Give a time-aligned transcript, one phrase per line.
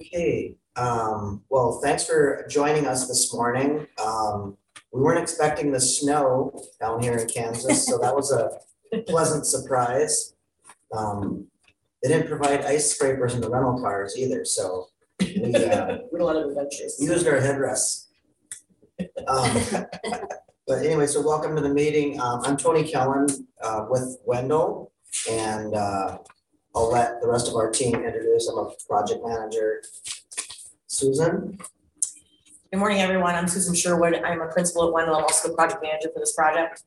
[0.00, 3.86] Okay, um, well, thanks for joining us this morning.
[4.04, 4.56] Um,
[4.92, 8.50] we weren't expecting the snow down here in Kansas, so that was a
[9.06, 10.34] pleasant surprise.
[10.92, 11.46] Um,
[12.02, 14.88] they didn't provide ice scrapers in the rental cars either, so
[15.20, 16.96] we, uh, With a lot of adventures.
[17.00, 18.06] used our headrests.
[19.26, 19.86] Um,
[20.66, 22.18] But anyway, so welcome to the meeting.
[22.18, 23.26] Um, I'm Tony Kellen,
[23.62, 24.92] uh, with Wendel.
[25.30, 26.18] And, uh,
[26.74, 28.48] I'll let the rest of our team introduce.
[28.48, 29.82] I'm a project manager.
[30.86, 31.58] Susan,
[32.74, 33.36] Good morning, everyone.
[33.36, 34.14] I'm Susan Sherwood.
[34.24, 35.14] I'm a principal at Wendel.
[35.14, 36.82] I'm also the project manager for this project.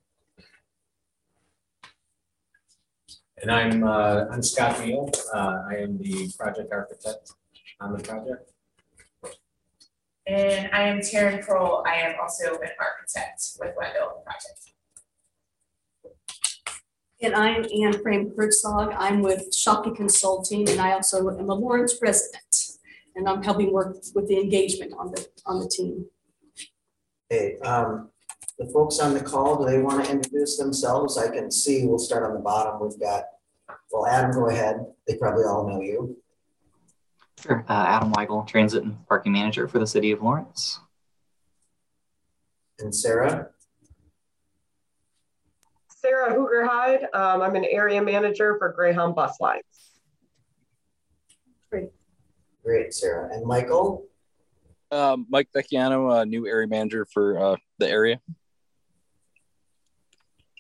[3.41, 5.09] And I'm, uh, I'm Scott Neal.
[5.33, 7.31] Uh, I am the project architect
[7.79, 8.51] on the project.
[10.25, 11.85] And I am Taryn Kroll.
[11.87, 14.73] I am also an architect with Wendel Project.
[17.19, 18.93] And I'm Anne Frame Herzog.
[18.95, 22.43] I'm with Shockey Consulting and I also am a Lawrence resident.
[23.15, 26.05] And I'm helping work with the engagement on the, on the team.
[27.27, 28.09] hey, um,
[28.59, 31.17] the folks on the call, do they want to introduce themselves?
[31.17, 32.79] I can see, we'll start on the bottom.
[32.79, 33.23] We've got,
[33.91, 34.85] well, Adam, go ahead.
[35.07, 36.17] They probably all know you.
[37.41, 37.65] Sure.
[37.67, 40.79] Uh, Adam Weigel, Transit and Parking Manager for the City of Lawrence.
[42.77, 43.49] And Sarah,
[46.07, 47.07] Sarah Hooger Hyde.
[47.13, 49.63] Um, I'm an area manager for Greyhound Bus Lines.
[51.69, 51.89] great,
[52.63, 53.33] Great, Sarah.
[53.33, 54.05] And Michael,
[54.91, 58.21] Um, Mike Vecchiano, uh, new area manager for uh, the area.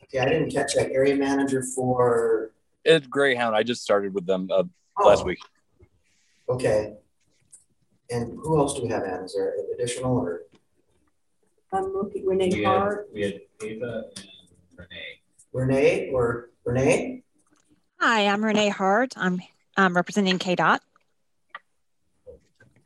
[0.03, 2.51] okay, I didn't catch that area manager for.
[2.83, 3.55] It's Greyhound.
[3.55, 4.63] I just started with them uh,
[5.03, 5.39] last Oh, week.
[6.49, 6.95] Okay.
[8.09, 9.23] And who else do we have, Ann?
[9.25, 10.41] Is there additional or?
[11.73, 13.09] I'm looking, Renee We had, Hart.
[13.13, 14.27] we had Ava and
[14.77, 15.16] Renee.
[15.57, 17.23] Renee or Renee?
[17.99, 19.13] Hi, I'm Renee Hart.
[19.17, 19.41] I'm
[19.75, 20.79] um, representing KDOT.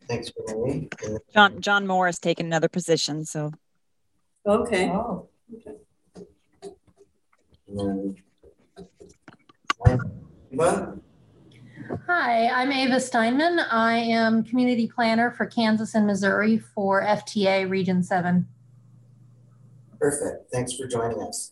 [0.07, 0.87] Thanks, Renee.
[1.03, 3.51] And John John Moore has taken another position, so
[4.47, 4.89] Okay.
[4.89, 5.27] Oh.
[7.67, 8.15] then-
[12.07, 13.59] Hi, I'm Ava Steinman.
[13.59, 18.47] I am community planner for Kansas and Missouri for FTA Region 7.
[19.99, 20.51] Perfect.
[20.53, 21.51] Thanks for joining us.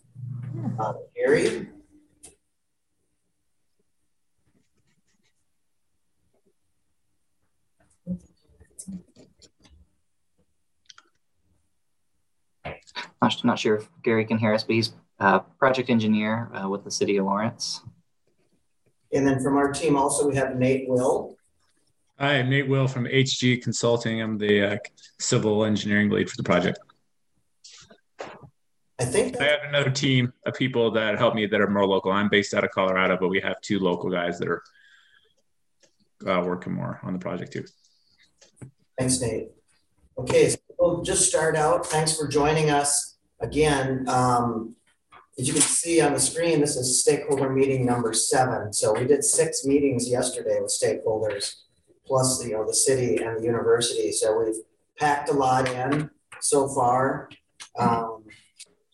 [0.79, 1.67] Uh, Gary?
[13.21, 16.83] Not, not sure if Gary can hear us, but he's uh, project engineer uh, with
[16.83, 17.81] the City of Lawrence.
[19.11, 21.35] And then from our team also, we have Nate Will.
[22.19, 24.21] Hi, I'm Nate Will from HG Consulting.
[24.21, 24.77] I'm the uh,
[25.19, 26.79] civil engineering lead for the project.
[28.99, 32.11] I think, I have another team of people that help me that are more local.
[32.11, 34.61] I'm based out of Colorado, but we have two local guys that are
[36.27, 37.63] uh, working more on the project too.
[38.97, 39.49] thanks, Nate.
[40.17, 41.85] Okay, so we'll just start out.
[41.85, 44.07] Thanks for joining us again.
[44.09, 44.75] Um,
[45.39, 48.73] as you can see on the screen, this is stakeholder meeting number seven.
[48.73, 51.53] So we did six meetings yesterday with stakeholders,
[52.05, 54.11] plus, you know, the city and the university.
[54.11, 54.61] So we've
[54.97, 56.09] packed a lot in
[56.41, 57.29] so far.
[57.77, 58.18] Um,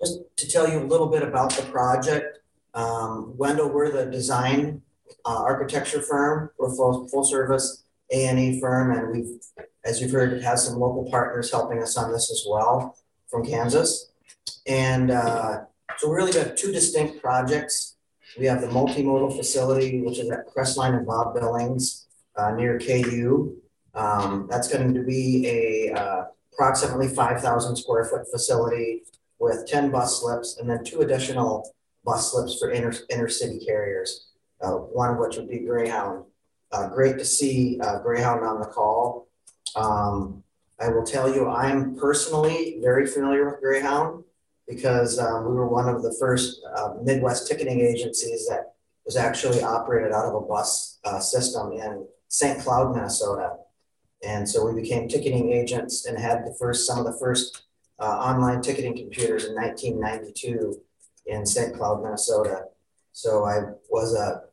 [0.06, 2.40] just to tell you a little bit about the project,
[2.74, 4.82] um, Wendel, we're the design
[5.26, 6.52] uh, architecture firm.
[6.60, 9.40] We're full, full service A and E firm, and we've,
[9.84, 14.12] as you've heard, have some local partners helping us on this as well from Kansas.
[14.68, 15.62] And uh,
[15.98, 17.96] so we really have two distinct projects.
[18.38, 23.56] We have the multimodal facility, which is at Crestline and Bob Billings uh, near KU.
[23.94, 29.04] Um, that's going to be a uh, approximately 5,000 square foot facility
[29.40, 31.70] with 10 bus slips and then two additional
[32.04, 34.28] bus slips for inter, intercity carriers,
[34.62, 36.26] uh, one of which would be Greyhound.
[36.72, 39.28] Uh, great to see uh, Greyhound on the call.
[39.76, 40.44] Um,
[40.80, 44.24] I will tell you, I'm personally very familiar with Greyhound
[44.68, 48.74] because um, we were one of the first uh, Midwest ticketing agencies that
[49.06, 52.60] was actually operated out of a bus uh, system in St.
[52.60, 53.58] Cloud, Minnesota.
[54.26, 57.64] And so we became ticketing agents and had the first, some of the first
[58.00, 60.82] uh, online ticketing computers in 1992
[61.28, 61.76] in St.
[61.76, 62.66] Cloud, Minnesota.
[63.12, 63.60] So I
[63.90, 64.44] was a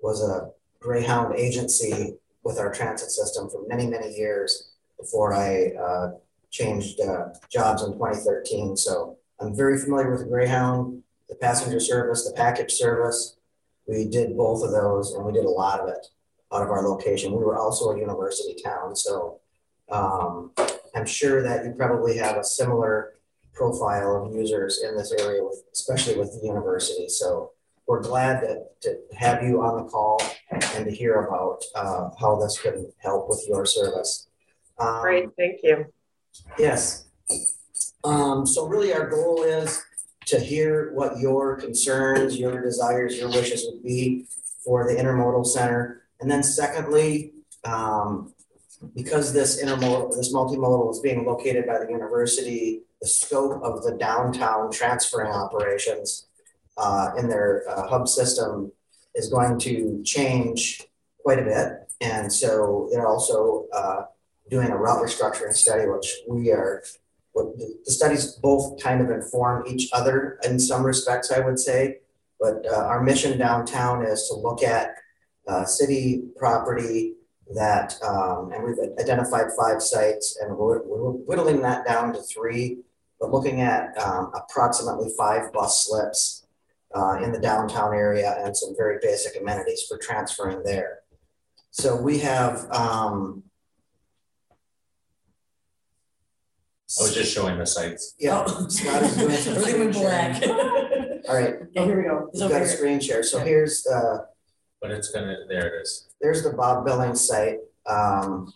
[0.00, 0.50] was a
[0.80, 6.12] Greyhound agency with our transit system for many many years before I uh,
[6.50, 8.76] changed uh, jobs in 2013.
[8.76, 13.36] So I'm very familiar with the Greyhound, the passenger service, the package service.
[13.86, 16.06] We did both of those, and we did a lot of it
[16.52, 17.32] out of our location.
[17.32, 19.40] We were also a university town, so
[19.90, 20.52] um,
[21.00, 23.14] I'm sure that you probably have a similar
[23.54, 27.08] profile of users in this area, with, especially with the university.
[27.08, 27.52] So
[27.86, 30.20] we're glad to, to have you on the call
[30.50, 34.28] and to hear about uh, how this can help with your service.
[34.78, 35.86] Um, Great, thank you.
[36.58, 37.06] Yes.
[38.04, 39.82] Um, so really our goal is
[40.26, 44.26] to hear what your concerns, your desires, your wishes would be
[44.62, 46.02] for the intermodal center.
[46.20, 47.32] And then secondly,
[47.64, 48.34] um,
[48.94, 53.92] because this intermodal, this multimodal is being located by the university, the scope of the
[53.92, 56.28] downtown transferring operations
[56.76, 58.72] uh, in their uh, hub system
[59.14, 60.82] is going to change
[61.22, 61.92] quite a bit.
[62.00, 64.02] And so they're also uh,
[64.48, 66.82] doing a route restructuring study, which we are,
[67.34, 71.98] the studies both kind of inform each other in some respects, I would say.
[72.40, 74.96] But uh, our mission downtown is to look at
[75.46, 77.14] uh, city property
[77.54, 82.78] that, um, and we've identified five sites and we're, we're whittling that down to three,
[83.18, 86.46] but looking at um, approximately five bus slips
[86.94, 91.00] uh, in the downtown area and some very basic amenities for transferring there.
[91.70, 93.44] So we have, um,
[96.98, 98.14] I was just showing the sites.
[98.18, 98.66] yeah, Oh.
[98.68, 99.92] Scott is doing some screen sharing.
[99.92, 100.42] black.
[101.28, 102.28] All right, Oh, here we go.
[102.32, 103.22] It's we've got a screen share.
[103.22, 104.26] So here's the,
[104.80, 106.08] But it's gonna, there it is.
[106.20, 107.58] there's the Bob Billings site.
[107.86, 108.52] Um,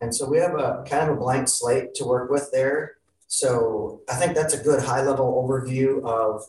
[0.00, 2.96] and so we have a kind of a blank slate to work with there.
[3.28, 6.42] So I think that's a good high level overview of,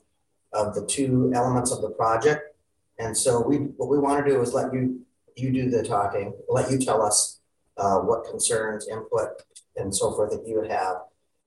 [0.52, 2.56] of the two elements of the project.
[3.00, 5.02] And so we, what we want to do is let you,
[5.36, 7.40] you do the talking, let you tell us
[7.78, 9.30] uh, what concerns, input,
[9.76, 10.98] and so forth that you would have.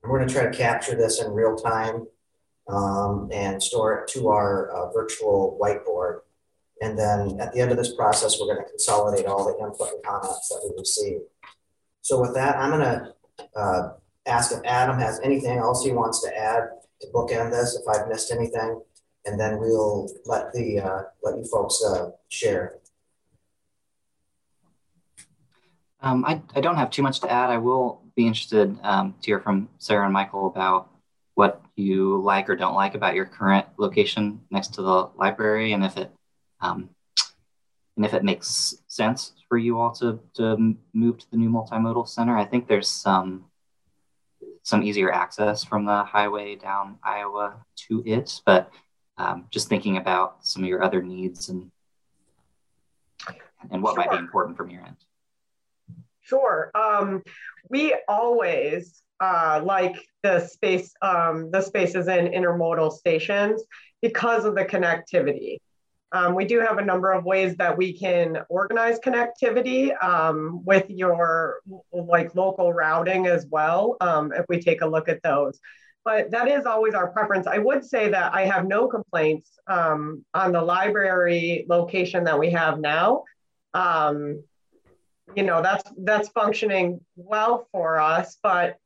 [0.02, 2.06] And we're going to try to capture this in real time
[2.68, 6.20] um, and store it to our uh, virtual whiteboard.
[6.80, 9.92] And then at the end of this process, we're going to consolidate all the input
[9.92, 11.20] and comments that we receive.
[12.02, 13.14] So with that, I'm going to
[13.58, 13.92] uh,
[14.26, 16.64] ask if Adam has anything else he wants to add
[17.00, 18.80] to bookend this, if I've missed anything,
[19.24, 22.76] and then we'll let the uh, let you folks uh, share.
[26.00, 27.50] Um, I, I don't have too much to add.
[27.50, 30.90] I will be interested um, to hear from Sarah and Michael about
[31.34, 35.84] what you like or don't like about your current location next to the library, and
[35.84, 36.10] if it
[36.66, 36.90] um,
[37.96, 42.08] and if it makes sense for you all to to move to the new multimodal
[42.08, 42.36] center.
[42.36, 43.46] I think there's some
[44.62, 48.70] some easier access from the highway down Iowa to it, but
[49.16, 51.70] um, just thinking about some of your other needs and
[53.70, 54.96] and what might be important from your end.
[56.20, 56.70] Sure.
[56.74, 57.22] Um,
[57.70, 63.62] we always uh, like the space, um, the spaces in intermodal stations
[64.02, 65.58] because of the connectivity.
[66.12, 70.88] Um, we do have a number of ways that we can organize connectivity um, with
[70.88, 71.60] your
[71.92, 73.96] like local routing as well.
[74.00, 75.58] Um, if we take a look at those,
[76.04, 77.46] but that is always our preference.
[77.46, 82.50] I would say that I have no complaints um, on the library location that we
[82.52, 83.24] have now.
[83.74, 84.42] Um,
[85.34, 88.78] you know that's that's functioning well for us but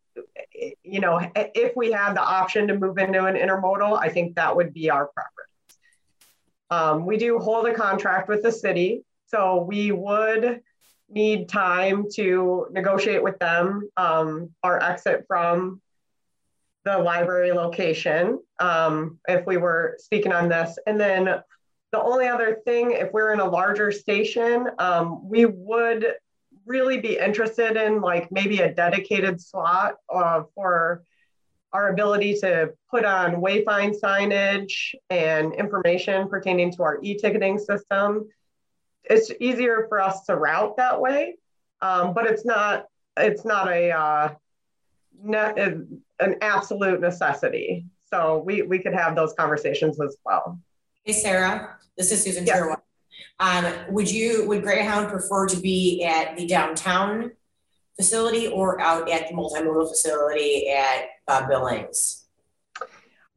[0.82, 4.55] you know if we had the option to move into an intermodal i think that
[4.55, 5.40] would be our preference
[6.70, 10.61] um, we do hold a contract with the city so we would
[11.08, 15.81] need time to negotiate with them um, our exit from
[16.84, 20.78] the library location um, if we were speaking on this.
[20.87, 21.25] And then
[21.93, 26.15] the only other thing if we're in a larger station um, we would
[26.67, 31.03] really be interested in like maybe a dedicated slot uh, for
[31.72, 38.29] our ability to put on wayfind signage and information pertaining to our e-ticketing system.
[39.05, 41.36] It's easier for us to route that way,
[41.81, 42.86] um, but it's not
[43.17, 44.34] it's not a uh,
[45.22, 45.84] ne-
[46.20, 47.86] an absolute necessity.
[48.10, 50.60] So we we could have those conversations as well.
[51.05, 52.62] Hey, Sarah, this is Susan Yes.
[53.39, 57.32] Um, would you, would Greyhound prefer to be at the downtown
[58.01, 62.25] facility or out at the multimodal facility at Bob Billings?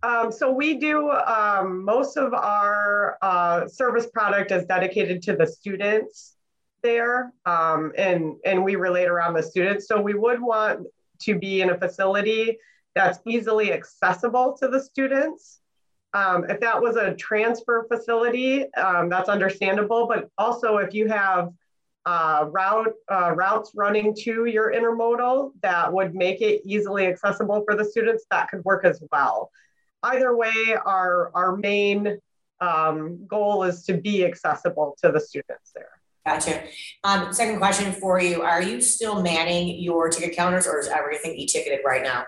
[0.01, 5.46] Um, so we do um, most of our uh, service product is dedicated to the
[5.46, 6.36] students
[6.82, 9.88] there, um, and and we relate around the students.
[9.88, 10.88] So we would want
[11.24, 12.58] to be in a facility
[12.96, 15.60] that's easily accessible to the students.
[16.13, 20.08] Um, if that was a transfer facility, um, that's understandable.
[20.08, 21.50] But also, if you have
[22.05, 27.75] uh, route uh, routes running to your intermodal that would make it easily accessible for
[27.75, 29.51] the students, that could work as well.
[30.03, 32.17] Either way, our our main
[32.60, 35.89] um, goal is to be accessible to the students there.
[36.25, 36.63] Gotcha.
[37.03, 41.36] Um, second question for you, are you still manning your ticket counters or is everything
[41.36, 42.25] e-ticketed right now?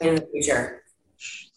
[0.00, 0.82] In the future?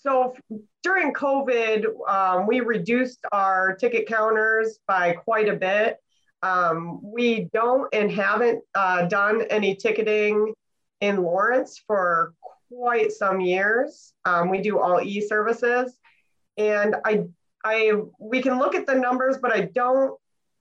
[0.04, 0.36] so
[0.84, 5.98] during COVID, um, we reduced our ticket counters by quite a bit.
[6.44, 10.54] Um, we don't and haven't uh, done any ticketing
[11.00, 12.34] in Lawrence for
[12.70, 14.14] quite some years.
[14.26, 15.98] Um, we do all e-services,
[16.58, 17.26] and I,
[17.64, 20.18] I, we can look at the numbers, but I don't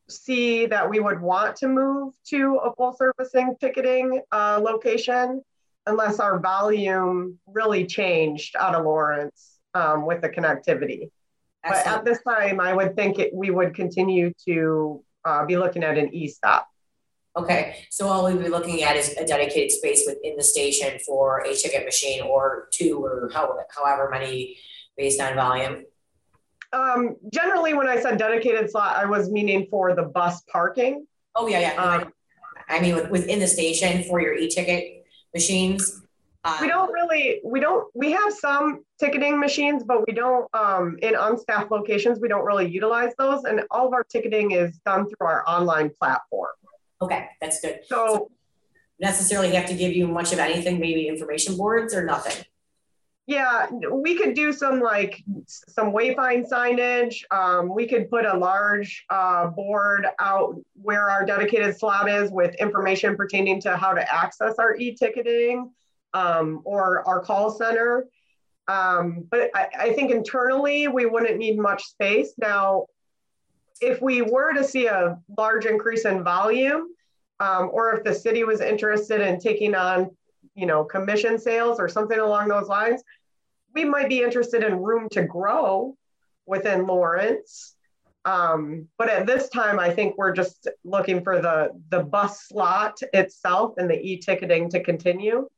[0.09, 5.43] see that we would want to move to a full servicing ticketing uh, location
[5.87, 11.11] unless our volume really changed out of Lawrence um, with the connectivity.
[11.63, 15.57] But at this time, I would think it, we would continue to uh, I'll be
[15.57, 16.69] looking at an e-stop.
[17.37, 21.41] Okay, so all we'd be looking at is a dedicated space within the station for
[21.41, 24.59] a ticket machine or two or how, however many
[24.97, 25.85] based on volume.
[26.73, 31.07] Um, generally, when I said dedicated slot, I was meaning for the bus parking.
[31.35, 31.83] Oh, yeah, yeah.
[31.83, 32.13] Um,
[32.69, 36.03] I mean, within the station for your e-ticket machines.
[36.45, 40.99] Uh, We don't really, we don't, we have some ticketing machines, but we don't, um,
[41.03, 43.45] in unstaffed locations, we don't really utilize those.
[43.45, 46.51] And all of our ticketing is done through our online platform.
[47.03, 47.81] Okay, that's good.
[47.87, 48.31] So
[49.01, 52.45] Necessarily have to give you much of anything, maybe information boards or nothing?
[53.27, 57.23] Yeah, we could do some like some wayfind signage.
[57.31, 62.55] Um, we could put a large uh, board out where our dedicated slot is with
[62.57, 65.71] information pertaining to how to access our e-ticketing
[66.15, 68.07] um, or our call center.
[68.69, 72.35] Um, but I, I think internally we wouldn't need much space.
[72.39, 72.87] Now,
[73.81, 76.89] if we were to see a large increase in volume,
[77.41, 80.11] um, or if the city was interested in taking on,
[80.55, 83.03] you know, commission sales or something along those lines,
[83.75, 85.97] we might be interested in room to grow
[86.47, 87.75] within Lawrence.
[88.27, 92.99] Um, but at this time, I think we're just looking for the the bus slot
[93.15, 95.49] itself and the e-ticketing to continue.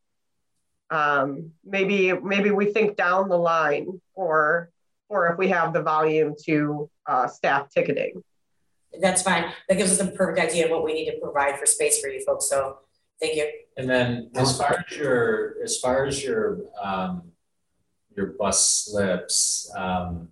[0.93, 4.71] Um, maybe maybe we think down the line, or
[5.09, 8.23] or if we have the volume to uh, staff ticketing.
[9.01, 9.45] That's fine.
[9.69, 12.09] That gives us a perfect idea of what we need to provide for space for
[12.09, 12.49] you folks.
[12.49, 12.79] So
[13.21, 13.51] thank you.
[13.77, 17.23] And then as far as your, as far as your, um,
[18.15, 20.29] your bus slips, um,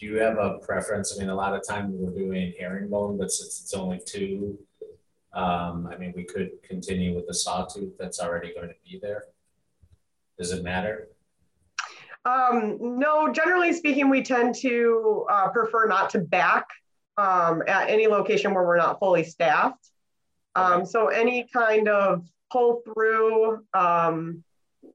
[0.00, 1.14] do you have a preference?
[1.14, 4.58] I mean, a lot of times we're doing herringbone, but since it's only two,
[5.32, 9.26] um, I mean, we could continue with the sawtooth that's already going to be there.
[10.38, 11.08] Does it matter?
[12.24, 16.66] Um, no, generally speaking, we tend to uh, prefer not to back
[17.18, 19.90] um, at any location where we're not fully staffed.
[20.56, 24.42] Um, so any kind of pull through, um,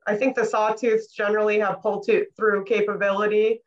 [0.07, 3.61] I think the sawtooths generally have pull to, through capability.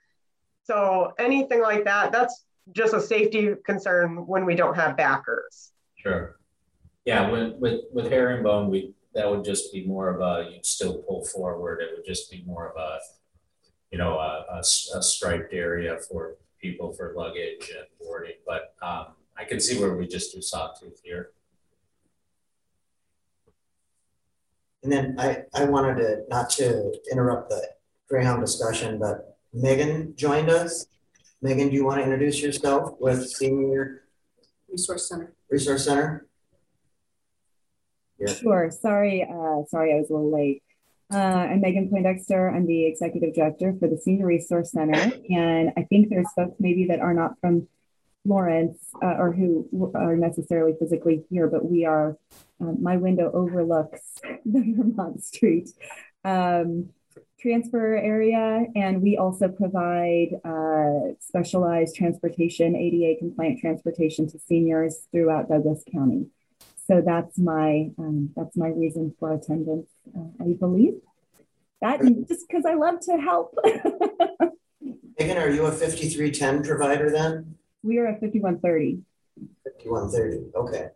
[0.64, 5.72] So anything like that, that's just a safety concern when we don't have backers.
[5.96, 6.36] Sure.
[7.04, 11.02] Yeah, with, with, with herringbone, we, that would just be more of a, you'd still
[11.02, 11.80] pull forward.
[11.80, 12.98] It would just be more of a,
[13.90, 18.36] you know, a, a, a striped area for people for luggage and boarding.
[18.46, 21.30] But um, I can see where we just do sawtooth here.
[24.82, 27.68] And then I, I wanted to, not to interrupt the
[28.08, 30.86] Greyhound discussion, but Megan joined us.
[31.40, 34.04] Megan, do you want to introduce yourself with Senior
[34.70, 35.34] Resource Center.
[35.50, 36.26] Resource Center?
[38.22, 38.34] Yeah.
[38.34, 38.70] Sure.
[38.70, 40.62] Sorry, uh, sorry, I was a little late.
[41.12, 42.48] Uh, I'm Megan Poindexter.
[42.48, 46.86] I'm the executive director for the Senior Resource Center, and I think there's folks maybe
[46.86, 47.66] that are not from
[48.24, 52.16] Lawrence uh, or who are necessarily physically here, but we are.
[52.60, 55.70] Um, my window overlooks the Vermont Street
[56.24, 56.90] um,
[57.40, 65.48] transfer area, and we also provide uh, specialized transportation, ADA compliant transportation to seniors throughout
[65.48, 66.28] Douglas County
[66.86, 69.88] so that's my um, that's my reason for attendance.
[70.16, 70.94] Uh, I believe
[71.80, 73.54] that just because I love to help.
[75.18, 77.56] Megan, are you a 5310 provider then?
[77.82, 79.02] We are a 5130.
[79.64, 80.88] 5130, okay.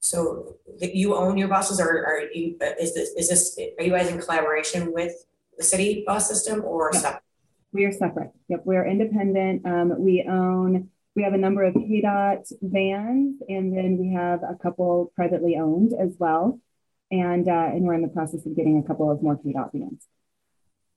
[0.00, 4.08] So you own your buses or are you, is this, is this, are you guys
[4.08, 5.12] in collaboration with
[5.56, 7.02] the city bus system or Yep.
[7.02, 7.22] separate?
[7.72, 8.30] We are separate.
[8.48, 9.64] Yep, we are independent.
[9.64, 10.90] Um, we own.
[11.20, 15.92] We have a number of KDOT vans, and then we have a couple privately owned
[15.92, 16.58] as well.
[17.10, 20.06] And uh, and we're in the process of getting a couple of more KDOT vans.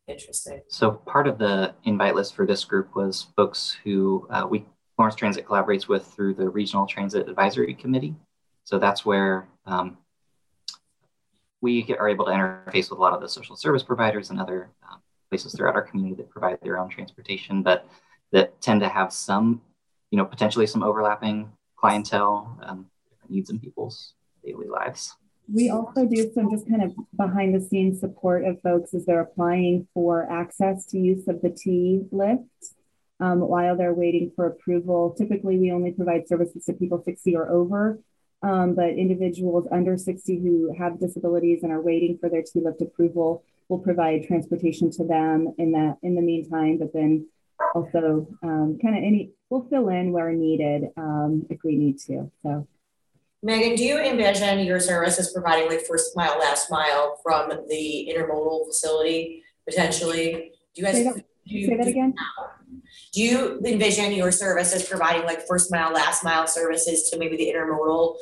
[0.08, 0.62] Interesting.
[0.70, 4.66] So part of the invite list for this group was folks who uh, we
[4.98, 8.16] Lawrence Transit collaborates with through the Regional Transit Advisory Committee.
[8.64, 9.98] So that's where um,
[11.60, 14.40] we get, are able to interface with a lot of the social service providers and
[14.40, 17.86] other um, places throughout our community that provide their own transportation, but
[18.32, 19.62] that tend to have some,
[20.14, 22.86] you know, potentially some overlapping clientele, um,
[23.30, 24.14] needs in people's
[24.46, 25.16] daily lives.
[25.52, 29.22] we also do some just kind of behind the scenes support of folks as they're
[29.22, 32.44] applying for access to use of the T lift
[33.20, 35.16] um, while they're waiting for approval.
[35.18, 37.98] Typically, we only provide services to people 60 or over,
[38.44, 42.84] um, but individuals under 60 who have disabilities and are waiting for their T lift
[42.84, 46.78] approval will provide transportation to them in that in the meantime.
[46.78, 47.26] But then
[47.76, 52.32] also um, kind of any we'll fill in where needed um, if we need to.
[52.42, 52.68] So.
[53.44, 58.66] Megan, do you envision your services providing like first mile, last mile from the intermodal
[58.68, 60.54] facility potentially?
[60.74, 61.24] Do you guys say that, do
[61.58, 62.14] you, say that again?
[63.12, 67.54] Do you envision your services providing like first mile, last mile services to maybe the
[67.54, 68.16] intermodal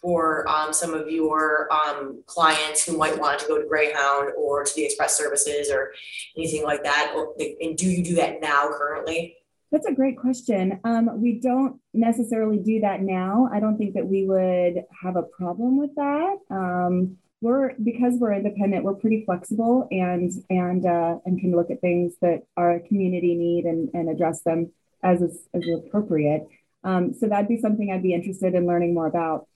[0.00, 4.64] for um, some of your um, clients who might want to go to Greyhound or
[4.64, 5.92] to the express services or
[6.36, 7.14] anything like that?
[7.60, 9.36] And do you do that now currently?
[9.72, 10.78] That's a great question.
[10.84, 13.48] Um, we don't necessarily do that now.
[13.52, 16.36] I don't think that we would have a problem with that.
[16.50, 21.80] Um, we're because we're independent, we're pretty flexible and and uh, and can look at
[21.80, 24.72] things that our community need and, and address them
[25.02, 26.46] as as appropriate.
[26.84, 29.46] Um, so that'd be something I'd be interested in learning more about.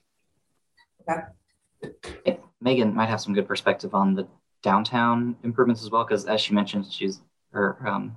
[2.61, 4.27] Megan might have some good perspective on the
[4.63, 7.21] downtown improvements as well, because as she mentioned, she's
[7.53, 8.17] her um,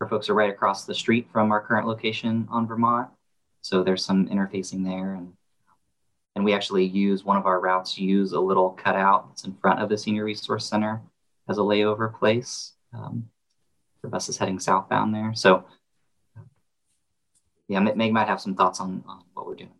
[0.00, 3.08] her folks are right across the street from our current location on Vermont,
[3.62, 5.32] so there's some interfacing there, and
[6.36, 9.80] and we actually use one of our routes use a little cutout that's in front
[9.80, 11.02] of the Senior Resource Center
[11.48, 13.28] as a layover place um,
[14.00, 15.32] for buses heading southbound there.
[15.34, 15.64] So
[17.66, 19.72] yeah, Meg might have some thoughts on, on what we're doing.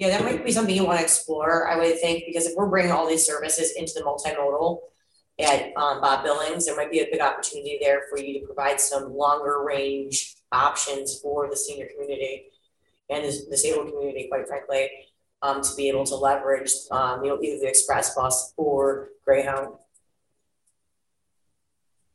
[0.00, 2.70] Yeah, that might be something you want to explore, I would think, because if we're
[2.70, 4.78] bringing all these services into the multimodal
[5.38, 8.80] at um, Bob Billings, there might be a big opportunity there for you to provide
[8.80, 12.46] some longer range options for the senior community
[13.10, 14.88] and the disabled community, quite frankly,
[15.42, 19.74] um, to be able to leverage, um, you know, either the express bus or Greyhound.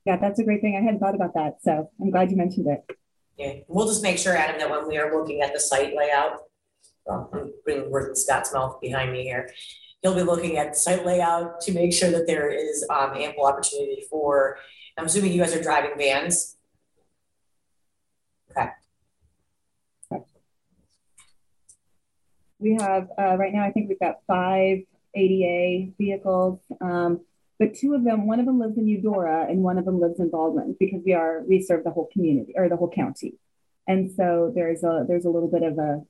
[0.06, 0.76] Yeah, that's a great thing.
[0.76, 2.84] I hadn't thought about that, so I'm glad you mentioned it.
[3.38, 6.40] Yeah, we'll just make sure, Adam, that when we are looking at the site layout,
[7.10, 9.50] I'm bringing word Scott's mouth behind me here.
[10.02, 14.04] He'll be looking at site layout to make sure that there is um, ample opportunity
[14.10, 14.58] for.
[14.98, 16.56] I'm assuming you guys are driving vans.
[18.52, 18.70] Okay.
[22.60, 24.80] We have uh, right now, I think we've got five
[25.16, 27.22] ADA vehicles, um,
[27.60, 30.20] but two of them, one of them lives in Eudora and one of them lives
[30.20, 33.36] in Baldwin because we are we serve the whole community or the whole county,
[33.88, 36.02] and so there's a there's a little bit of a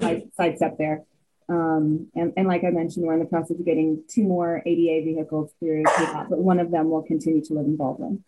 [0.00, 1.04] side, side step there.
[1.48, 5.04] Um, and, and like I mentioned, we're in the process of getting two more ADA
[5.04, 8.24] vehicles through KDOT, but one of them will continue to live in Baldwin.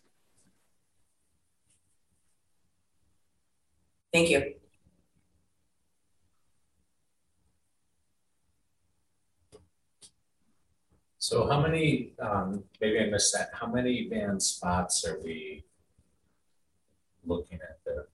[4.11, 4.53] Thank you.
[11.17, 15.63] So how many, um, maybe I missed that, how many van spots are we
[17.25, 18.07] looking at there?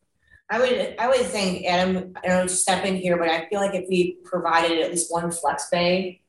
[0.51, 3.75] I would I would think Adam, I don't step in here, but I feel like
[3.75, 6.21] if we provided at least one flex bay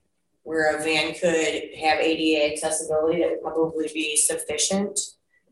[0.42, 4.98] where a van could have ADA accessibility, that would probably be sufficient.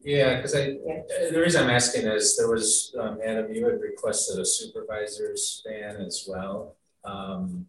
[0.02, 1.02] Yeah, because I, Yeah.
[1.30, 5.96] the reason I'm asking is there was, um, Adam, you had requested a supervisor's van
[5.96, 6.76] as well.
[7.04, 7.66] Um,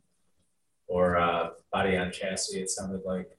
[0.88, 3.30] or uh body on chassis, it sounded like,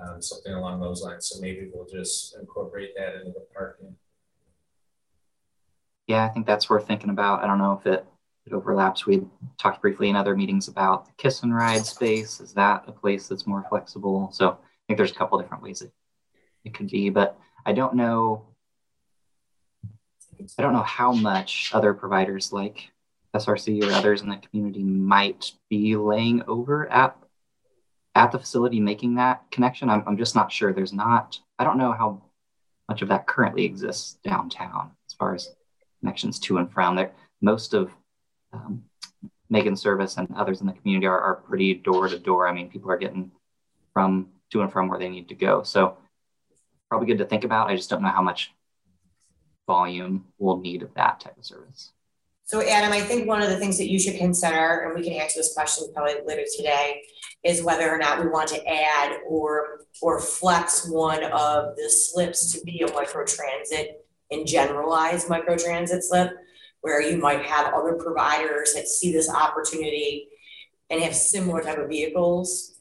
[0.00, 1.26] um, something along those lines.
[1.26, 3.94] So maybe we'll just incorporate that into the parking.
[6.06, 7.42] Yeah, I think that's worth thinking about.
[7.42, 8.04] I don't know if it,
[8.46, 9.06] it overlaps.
[9.06, 9.22] We
[9.58, 12.40] talked briefly in other meetings about the kiss and ride space.
[12.40, 14.30] Is that a place that's more flexible?
[14.32, 15.92] So I think there's a couple different ways it,
[16.64, 18.46] it could be, but I don't know.
[20.58, 22.90] I don't know how much other providers like
[23.34, 27.16] SRC or others in the community might be laying over at
[28.14, 29.90] at the facility making that connection.
[29.90, 30.72] I'm, I'm just not sure.
[30.72, 32.22] There's not, I don't know how
[32.88, 35.50] much of that currently exists downtown as far as
[36.04, 37.12] connections to and from there.
[37.40, 37.90] Most of
[38.52, 38.84] um,
[39.48, 42.46] Megan's service and others in the community are, are pretty door to door.
[42.46, 43.30] I mean, people are getting
[43.94, 45.62] from to and from where they need to go.
[45.62, 45.96] So
[46.90, 47.70] probably good to think about.
[47.70, 48.52] I just don't know how much
[49.66, 51.92] volume we'll need of that type of service.
[52.44, 55.14] So Adam, I think one of the things that you should consider, and we can
[55.14, 57.00] answer this question probably later today,
[57.42, 62.52] is whether or not we want to add or or flex one of the slips
[62.52, 66.30] to be a microtransit and generalized microtransit slip,
[66.80, 70.28] where you might have other providers that see this opportunity
[70.90, 72.74] and have similar type of vehicles,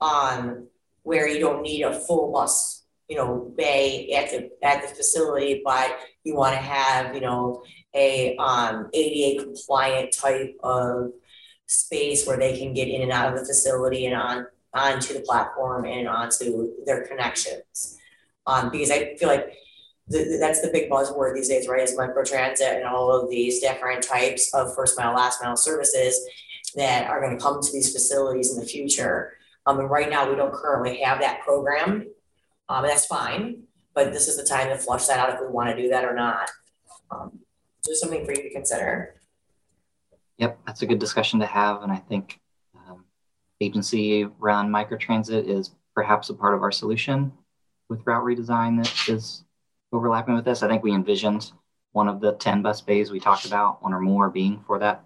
[0.00, 0.66] um,
[1.02, 5.60] where you don't need a full bus, you know, bay at the at the facility,
[5.64, 7.62] but you want to have, you know,
[7.94, 11.12] a um, ADA compliant type of
[11.66, 15.20] space where they can get in and out of the facility and on onto the
[15.20, 17.98] platform and onto their connections.
[18.46, 19.54] Um, because I feel like
[20.12, 21.82] that's the big buzzword these days, right?
[21.82, 26.20] Is microtransit and all of these different types of first mile, last mile services
[26.74, 29.34] that are going to come to these facilities in the future.
[29.66, 32.06] Um, and right now we don't currently have that program.
[32.68, 33.62] Um, and that's fine,
[33.94, 36.04] but this is the time to flush that out if we want to do that
[36.04, 36.50] or not.
[37.10, 37.40] Um,
[37.84, 39.16] just something for you to consider.
[40.38, 41.82] Yep, that's a good discussion to have.
[41.82, 42.40] And I think
[42.74, 43.04] um,
[43.60, 47.32] agency run microtransit is perhaps a part of our solution
[47.88, 49.44] with route redesign that is
[49.92, 50.62] overlapping with this.
[50.62, 51.52] I think we envisioned
[51.92, 55.04] one of the 10 bus bays we talked about, one or more being for that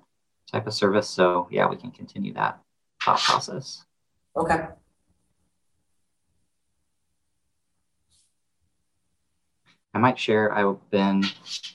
[0.50, 1.08] type of service.
[1.08, 2.60] So yeah, we can continue that
[3.02, 3.84] thought process.
[4.36, 4.66] Okay.
[9.94, 11.22] I might share, I've been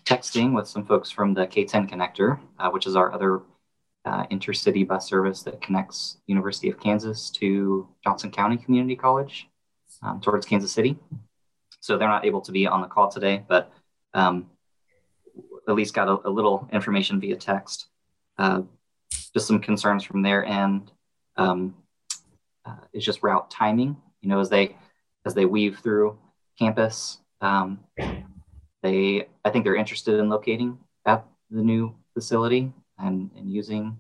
[0.06, 3.42] texting with some folks from the K10 connector, uh, which is our other
[4.06, 9.48] uh, intercity bus service that connects University of Kansas to Johnson County Community College
[10.04, 11.00] um, towards Kansas City.
[11.82, 13.72] So they're not able to be on the call today, but
[14.14, 14.50] um,
[15.68, 17.88] at least got a, a, little information via text.
[18.38, 18.62] Uh,
[19.34, 20.92] just some concerns from their end
[21.38, 21.76] um,
[22.66, 23.98] uh, just route timing.
[24.22, 24.78] You know, as they
[25.26, 26.18] as they weave through
[26.58, 27.80] campus, um,
[28.84, 33.98] they, I think they're interested in locating at the new facility and, and using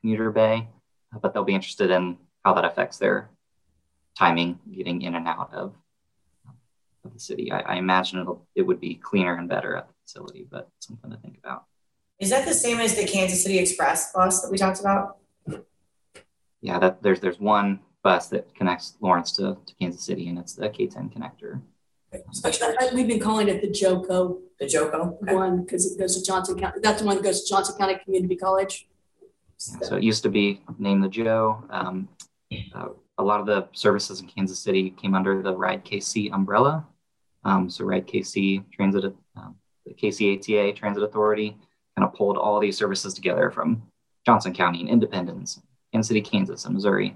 [0.00, 0.68] commuter bay,
[1.20, 3.30] but they'll be interested in how that affects their
[4.18, 5.74] timing getting in and out of,
[7.04, 7.50] of the city.
[7.52, 11.10] I, I imagine it'll, it would be cleaner and better at the facility, but something
[11.10, 11.64] to think about.
[12.18, 15.16] Is that the same as the Kansas City Express bus that we talked about?
[16.60, 20.54] Yeah, that there's there's one bus that connects Lawrence to, to Kansas City, and it's
[20.54, 21.60] the K10 connector.
[22.92, 25.22] We've been calling it the JOCO The JOCO?
[25.22, 25.34] Okay.
[25.34, 26.80] one because it goes to Johnson County.
[26.82, 28.88] That's the one that goes to Johnson County Community College.
[29.20, 31.62] Yeah, so it used to be named the Joe.
[31.70, 32.08] Um,
[32.74, 32.88] uh,
[33.20, 36.86] a lot of the services in Kansas City came under the Ride KC umbrella.
[37.44, 41.56] Um, so Ride KC Transit, um, the KCATA Transit Authority,
[41.96, 43.82] kind of pulled all these services together from
[44.24, 45.60] Johnson County and Independence,
[45.92, 47.14] Kansas City, Kansas, and Missouri.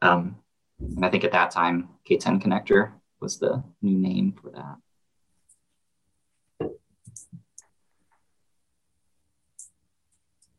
[0.00, 0.36] Um,
[0.80, 4.76] and I think at that time, K10 Connector was the new name for that.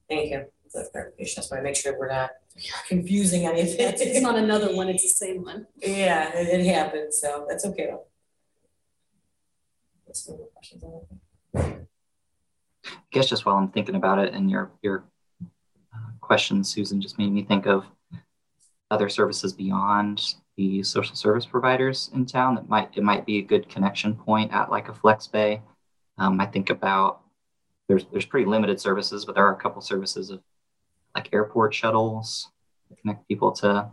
[0.07, 1.35] Thank you the clarification.
[1.37, 2.31] That's why I make sure we're not
[2.87, 3.93] confusing anything.
[3.97, 5.67] It's not another one, it's the same one.
[5.77, 8.05] Yeah, it, it happens, so that's okay though.
[11.55, 11.75] I
[13.11, 15.05] guess just while I'm thinking about it and your your
[15.93, 17.85] uh, question, Susan, just made me think of
[18.91, 23.41] other services beyond the social service providers in town that might it might be a
[23.41, 25.61] good connection point at like a flex bay.
[26.19, 27.21] Um, I think about
[27.87, 30.41] there's there's pretty limited services, but there are a couple services of
[31.15, 32.49] like airport shuttles
[32.89, 33.89] that connect people to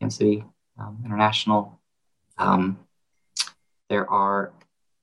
[0.00, 0.44] Kansas City
[0.78, 1.80] um, International.
[2.38, 2.78] Um,
[3.88, 4.52] there are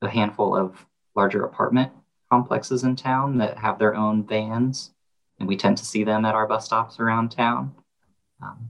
[0.01, 1.91] a handful of larger apartment
[2.29, 4.91] complexes in town that have their own vans,
[5.39, 7.75] and we tend to see them at our bus stops around town.
[8.41, 8.69] Um,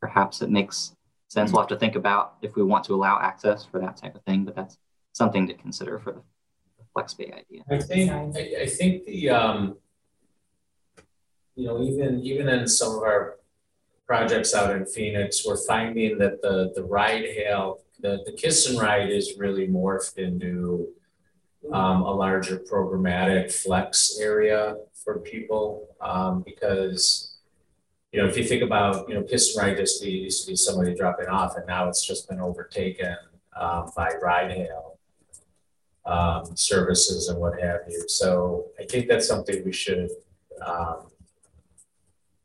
[0.00, 0.94] perhaps it makes
[1.28, 1.52] sense.
[1.52, 4.22] We'll have to think about if we want to allow access for that type of
[4.22, 4.78] thing, but that's
[5.12, 6.22] something to consider for the,
[6.78, 7.62] the flex bay idea.
[7.70, 9.76] I think I, I think the um,
[11.54, 13.36] you know even even in some of our
[14.06, 18.80] projects out in Phoenix, we're finding that the the ride hail the the kiss and
[18.80, 20.88] ride is really morphed into
[21.72, 27.32] um, a larger programmatic flex area for people um, because
[28.12, 30.56] you know, if you think about, you know, Kiss and Ride just used to be
[30.56, 33.16] somebody dropping off, and now it's just been overtaken
[33.58, 34.98] um, by ride hail
[36.04, 38.04] um, services and what have you.
[38.08, 40.10] So I think that's something we should,
[40.64, 41.06] um,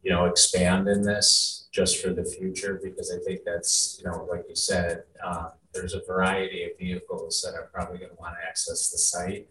[0.07, 4.25] you know, expand in this just for the future because I think that's, you know,
[4.31, 8.35] like you said, uh, there's a variety of vehicles that are probably going to want
[8.35, 9.49] to access the site,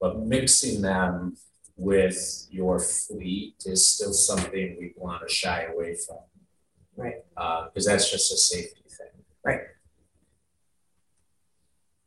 [0.00, 1.36] but mixing them
[1.76, 6.18] with your fleet is still something we want to shy away from.
[6.96, 7.24] Right.
[7.34, 9.24] Because uh, that's just a safety thing.
[9.44, 9.60] Right.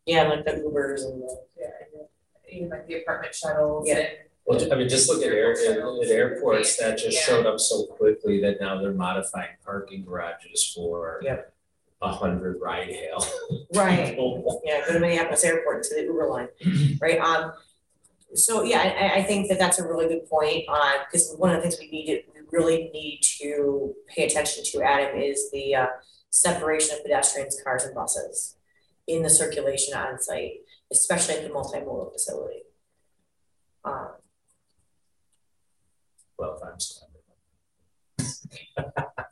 [0.06, 2.06] Yeah, like the Ubers and the yeah,
[2.50, 3.90] even like the apartment shuttles.
[3.90, 3.98] Yeah.
[3.98, 4.08] And
[4.48, 8.40] well, I mean, just look at air at, airports that just showed up so quickly
[8.42, 11.54] that now they're modifying parking garages for yep.
[12.02, 13.24] a hundred ride hail.
[13.76, 14.18] Right.
[14.64, 16.48] yeah, go to Minneapolis Airport to the Uber line,
[17.02, 17.20] right?
[17.20, 17.52] Um,
[18.34, 21.58] so yeah, I, I think that that's a really good point on because one of
[21.58, 25.76] the things we need to, we really need to pay attention to, Adam, is the
[25.76, 25.88] uh,
[26.30, 28.56] separation of pedestrians, cars, and buses
[29.08, 32.62] in the circulation on site, especially at the multimodal facility.
[33.84, 34.12] Um,
[36.38, 36.78] well, I'm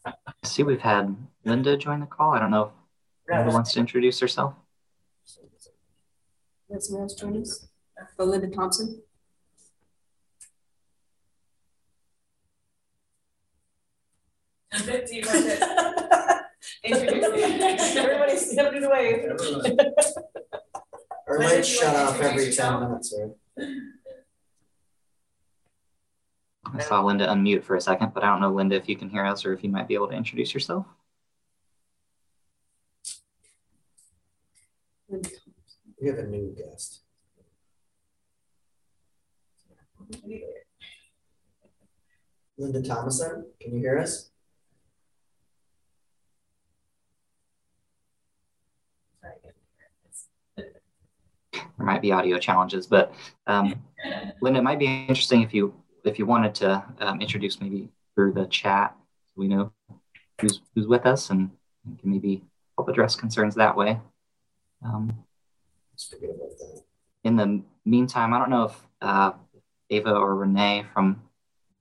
[0.06, 2.32] I see we've had Linda join the call.
[2.32, 2.72] I don't know
[3.28, 4.54] if Linda wants to introduce herself.
[6.70, 7.68] That's someone else join us?
[8.18, 9.02] Belinda Thompson?
[14.76, 16.46] Do you want to
[16.84, 17.40] introduce me?
[17.98, 19.26] Everybody stand up the wave.
[21.28, 23.70] Our Linda, lights shut off every ten minutes, right?
[26.74, 29.10] I saw Linda unmute for a second, but I don't know, Linda, if you can
[29.10, 30.86] hear us or if you might be able to introduce yourself.
[35.10, 37.02] We have a new guest.
[42.58, 44.32] Linda Thomason, can you hear us?
[51.78, 53.14] There might be audio challenges, but
[53.48, 53.76] um,
[54.42, 55.74] Linda, it might be interesting if you
[56.06, 59.72] if you wanted to um, introduce maybe through the chat, so we know
[60.40, 61.52] who's who's with us and
[62.00, 62.44] can maybe
[62.78, 64.00] help address concerns that way.
[64.84, 65.26] Um,
[67.24, 69.32] in the meantime, I don't know if uh,
[69.90, 71.22] Ava or Renee from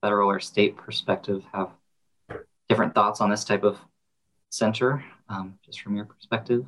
[0.01, 1.69] federal or state perspective have
[2.69, 3.77] different thoughts on this type of
[4.49, 6.65] center, um, just from your perspective.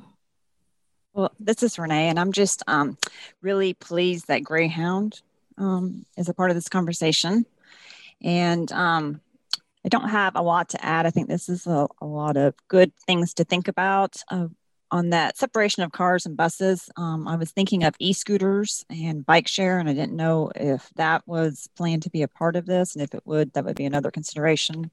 [1.14, 2.96] Well, this is Renee, and I'm just um,
[3.42, 5.22] really pleased that Greyhound
[5.58, 7.44] um, is a part of this conversation.
[8.22, 9.20] And um,
[9.84, 11.06] I don't have a lot to add.
[11.06, 14.16] I think this is a, a lot of good things to think about.
[14.30, 14.48] Uh,
[14.90, 19.24] on that separation of cars and buses, um, I was thinking of e scooters and
[19.24, 22.64] bike share, and I didn't know if that was planned to be a part of
[22.64, 22.94] this.
[22.94, 24.90] And if it would, that would be another consideration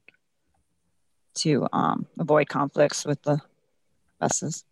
[1.36, 3.40] to um, avoid conflicts with the
[4.18, 4.65] buses.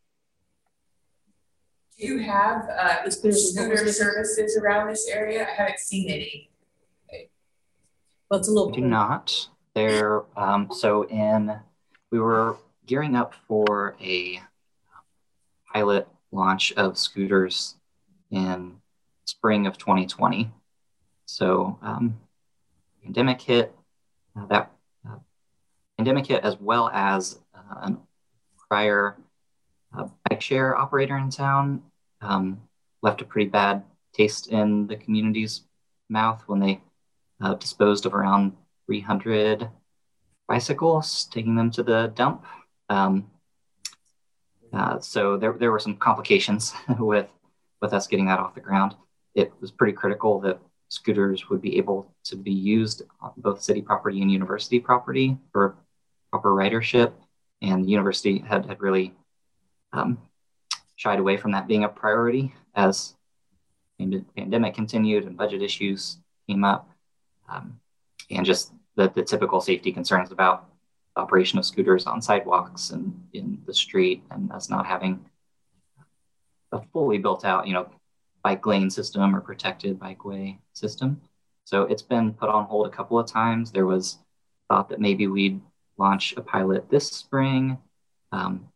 [1.99, 5.47] Do you have uh It's good as a scooter services around this area?
[5.47, 6.51] I haven't seen any.
[8.29, 8.71] Well, it's a little.
[8.71, 9.49] We do not.
[9.75, 11.53] There, um, so in,
[12.11, 14.41] we were gearing up for a
[15.73, 17.75] pilot launch of scooters
[18.31, 18.77] in
[19.25, 20.51] spring of 2020.
[21.27, 22.21] So, um,
[23.03, 23.75] pandemic hit,
[24.37, 24.71] uh, that
[25.09, 25.17] uh,
[25.97, 27.97] pandemic hit as well as uh, a
[28.69, 29.17] prior
[29.97, 31.83] uh, bike share operator in town
[32.21, 32.61] um,
[33.03, 35.63] left a pretty bad taste in the community's
[36.09, 36.81] mouth when they
[37.41, 38.53] uh, disposed of around
[38.87, 39.69] 300
[40.49, 42.45] bicycles, taking them to the dump.
[42.89, 43.31] Um,
[44.73, 47.29] uh, so there, there were some complications with,
[47.81, 48.95] with us getting that off the ground.
[49.35, 53.83] It was pretty critical that scooters would be able to be used on both city
[53.83, 55.77] property and university property for
[56.31, 57.13] proper ridership.
[57.63, 59.15] And the university had, had really
[59.95, 60.19] um,
[60.97, 63.15] shied away from that being a priority as
[63.99, 66.91] the pandemic continued and budget issues came up.
[67.49, 67.81] Um,
[68.31, 70.69] and just the, the typical safety concerns about
[71.17, 75.25] operation of scooters on sidewalks and in the street and us not having
[76.73, 77.89] a fully built out, you know,
[78.43, 81.21] bike lane system or protected bikeway system.
[81.65, 83.71] So it's been put on hold a couple of times.
[83.71, 84.19] There was
[84.69, 85.61] thought that maybe we'd
[85.97, 87.79] launch a pilot this spring.
[88.33, 88.69] Um,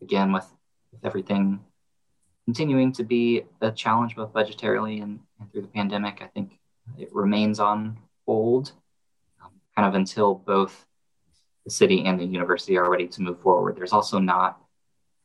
[0.00, 0.46] again, with,
[0.94, 1.60] with everything
[2.44, 6.58] continuing to be a challenge both budgetarily and, and through the pandemic, I think
[6.98, 8.72] it remains on hold
[9.42, 10.86] um, kind of until both
[11.64, 13.76] the city and the university are ready to move forward.
[13.76, 14.60] There's also not,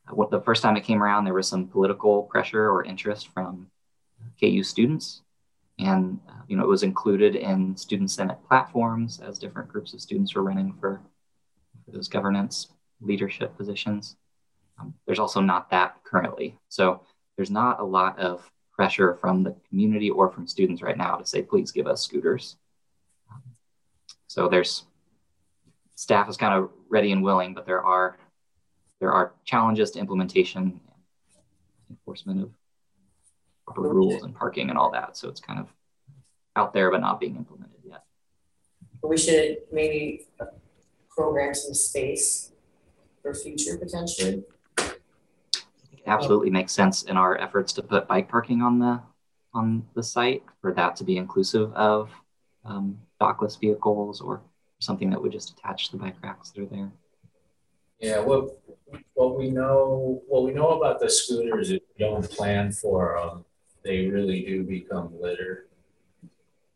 [0.08, 3.28] uh, what the first time it came around, there was some political pressure or interest
[3.28, 3.70] from
[4.40, 5.22] KU students.
[5.78, 10.00] And, uh, you know, it was included in student senate platforms as different groups of
[10.00, 11.00] students were running for,
[11.84, 12.68] for those governance
[13.02, 14.16] leadership positions.
[14.80, 16.58] Um, there's also not that currently.
[16.68, 17.02] So
[17.36, 21.26] there's not a lot of pressure from the community or from students right now to
[21.26, 22.56] say, please give us scooters.
[23.30, 23.42] Um,
[24.26, 24.84] so there's
[25.94, 28.16] staff is kind of ready and willing, but there are
[29.00, 30.80] there are challenges to implementation,
[31.88, 32.50] enforcement of
[33.64, 35.16] proper rules and parking and all that.
[35.16, 35.68] So it's kind of
[36.56, 38.04] out there but not being implemented yet.
[39.02, 40.26] We should maybe
[41.10, 42.52] program some space
[43.22, 44.44] for future potentially.
[46.10, 49.00] Absolutely makes sense in our efforts to put bike parking on the
[49.52, 52.10] on the site for that to be inclusive of
[52.64, 54.40] um, dockless vehicles or
[54.78, 56.90] something that would just attach the bike racks that are there.
[57.98, 58.58] Yeah, what,
[59.14, 63.44] what we know, what we know about the scooters, if you don't plan for them,
[63.84, 65.66] they really do become litter.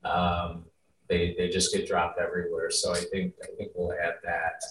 [0.05, 0.65] Um,
[1.09, 2.71] they, they just get dropped everywhere.
[2.71, 4.63] So I think, I think we'll add that.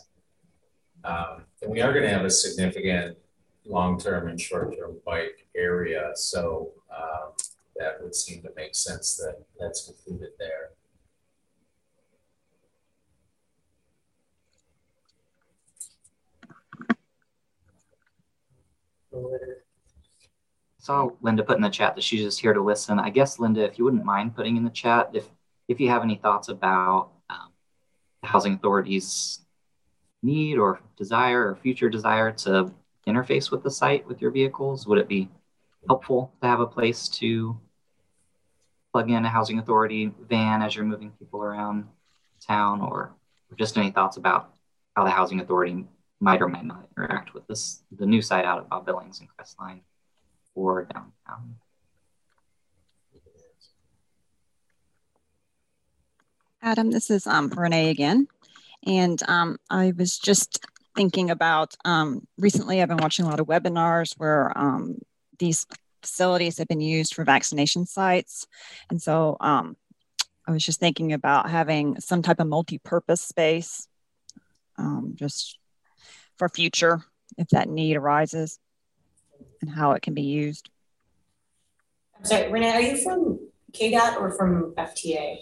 [1.04, 3.18] Um, and we are gonna have a significant
[3.66, 6.12] long-term and short-term bike area.
[6.16, 7.32] So um,
[7.78, 10.72] that would seem to make sense that that's included there.
[20.80, 23.00] So Linda put in the chat that she's just here to listen.
[23.00, 25.26] I guess Linda, if you wouldn't mind putting in the chat if
[25.70, 27.54] if you have any thoughts about um,
[28.22, 29.40] the housing authorities'
[30.22, 32.74] need or desire or future desire to
[33.08, 35.30] interface with the site with your vehicles, would it be
[35.88, 37.60] helpful to have a place to
[38.92, 41.86] plug in a housing authority van as you're moving people around
[42.46, 43.12] town or,
[43.50, 44.54] or just any thoughts about
[44.96, 45.86] how the housing authority
[46.20, 49.82] might or might not interact with this the new site out at Billings and Crestline
[50.56, 51.56] or downtown.
[56.62, 58.28] Adam, this is um, Renee again.
[58.86, 63.48] And um, I was just thinking about um, recently, I've been watching a lot of
[63.48, 65.00] webinars where um,
[65.40, 65.66] these
[66.02, 68.48] facilities have been used for vaccination sites.
[68.90, 69.76] And so um,
[70.48, 73.88] I was just thinking about having some type of multi purpose space
[74.78, 75.58] um, just
[76.38, 77.04] for future
[77.38, 78.60] if that need arises
[79.62, 80.70] and how it can be used.
[82.18, 83.40] I'm sorry, Renee, are you from
[83.72, 85.38] KDOT or from FTA?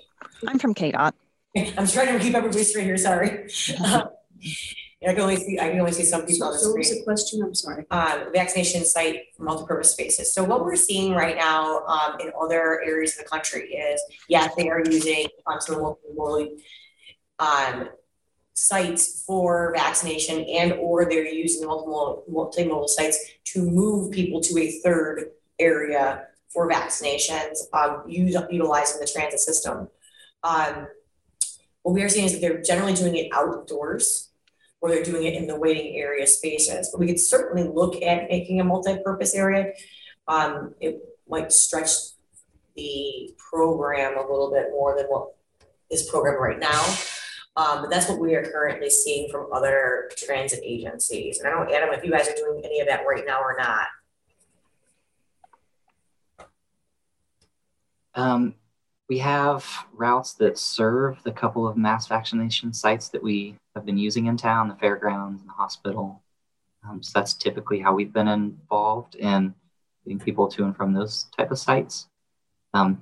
[0.47, 1.13] I'm from KDOT.
[1.77, 3.47] I'm trying to keep everybody straight here, sorry.
[3.83, 4.09] Um,
[5.03, 6.87] I can only see, I can only see some people on the So what was
[6.87, 6.99] screen.
[6.99, 7.41] the question?
[7.41, 7.85] I'm sorry.
[7.89, 10.31] Uh, vaccination site for multipurpose spaces.
[10.31, 14.53] So what we're seeing right now, um, in other areas of the country is, yes,
[14.55, 16.49] they are using, um, some multimodal,
[17.39, 17.89] um,
[18.53, 24.71] sites for vaccination and or they're using multiple, multimodal sites to move people to a
[24.83, 29.87] third area for vaccinations, um, use, utilizing the transit system.
[30.43, 30.87] Um,
[31.81, 34.27] what we are seeing is that they're generally doing it outdoors
[34.82, 36.89] or they're doing it in the waiting area spaces.
[36.91, 39.74] But we could certainly look at making a multi-purpose area.
[40.28, 41.91] Um, it might stretch
[42.76, 45.36] the program a little bit more than what
[45.89, 46.82] is programmed right now.
[47.56, 51.39] Um, but that's what we are currently seeing from other transit agencies.
[51.39, 53.56] And I don't Adam, if you guys are doing any of that right now or
[53.58, 53.88] not.
[58.13, 58.56] Um,
[59.12, 63.97] we have routes that serve the couple of mass vaccination sites that we have been
[63.97, 66.24] using in town, the fairgrounds and the hospital.
[66.88, 69.54] Um, so that's typically how we've been involved in
[70.06, 72.08] getting people to and from those type of sites.
[72.74, 73.02] Um,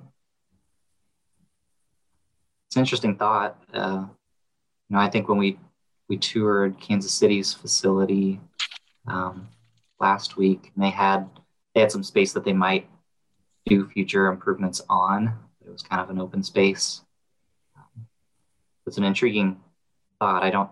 [2.66, 3.62] it's an interesting thought.
[3.72, 4.06] Uh,
[4.88, 5.60] you know, I think when we
[6.08, 8.40] we toured Kansas City's facility
[9.06, 9.46] um,
[10.00, 11.30] last week, and they had
[11.72, 12.88] they had some space that they might
[13.66, 15.38] do future improvements on.
[15.70, 17.00] It was kind of an open space.
[17.76, 18.06] Um,
[18.88, 19.60] it's an intriguing
[20.18, 20.42] thought.
[20.42, 20.68] I don't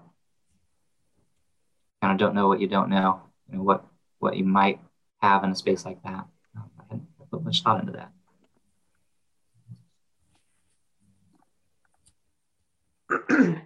[2.03, 3.21] kind of don't know what you don't know.
[3.49, 3.85] You know what
[4.19, 4.81] what you might
[5.23, 6.27] have in a space like that.
[6.57, 8.11] Um, I hadn't put much thought into that.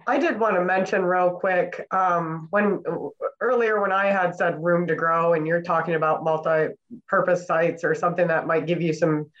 [0.05, 2.83] I did want to mention real quick um, when
[3.41, 7.95] earlier when I had said room to grow, and you're talking about multi-purpose sites or
[7.95, 9.31] something that might give you some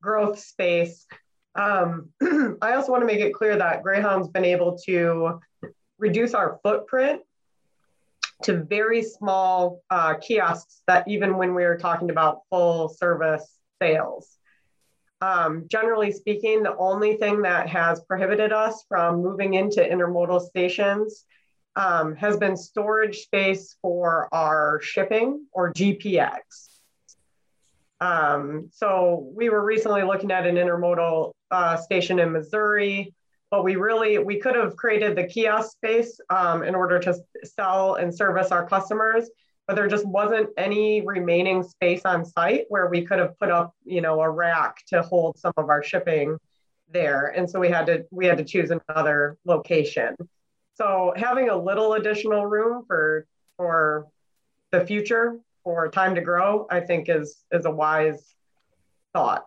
[0.00, 1.06] growth space.
[1.54, 2.10] Um,
[2.62, 5.40] I also want to make it clear that Greyhound's been able to
[5.98, 7.22] reduce our footprint
[8.44, 14.36] to very small uh, kiosks that even when we are talking about full service sales.
[15.20, 21.24] Um, generally speaking, the only thing that has prohibited us from moving into intermodal stations
[21.76, 26.71] um, has been storage space for our shipping or GPX.
[28.02, 33.14] Um, so we were recently looking at an intermodal uh, station in Missouri,
[33.48, 37.94] but we really, we could have created the kiosk space um, in order to sell
[37.94, 39.30] and service our customers,
[39.68, 43.72] but there just wasn't any remaining space on site where we could have put up,
[43.84, 46.36] you know, a rack to hold some of our shipping
[46.90, 47.28] there.
[47.28, 50.16] And so we had to, we had to choose another location.
[50.74, 54.08] So having a little additional room for, for
[54.72, 58.34] the future, for time to grow, I think is, is a wise
[59.12, 59.44] thought.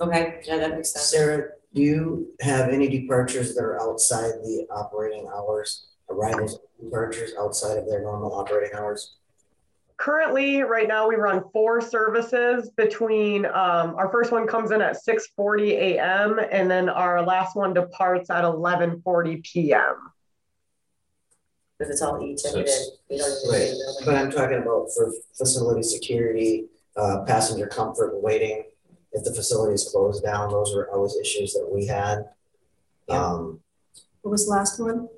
[0.00, 1.06] Okay, yeah, that makes sense.
[1.06, 7.78] Sarah, do you have any departures that are outside the operating hours, arrivals, departures outside
[7.78, 9.16] of their normal operating hours?
[9.96, 14.96] Currently, right now, we run four services between, um, our first one comes in at
[14.96, 16.40] 6.40 a.m.
[16.50, 19.94] and then our last one departs at 11.40 p.m.
[21.78, 22.68] Because it's all e-ticketed,
[23.10, 26.66] we don't need to Right, pay the but I'm talking about for facility security,
[26.96, 28.64] uh, passenger comfort, waiting.
[29.12, 32.28] If the facility is closed down, those were always issues that we had.
[33.08, 33.60] Um,
[34.22, 35.08] What was the last one?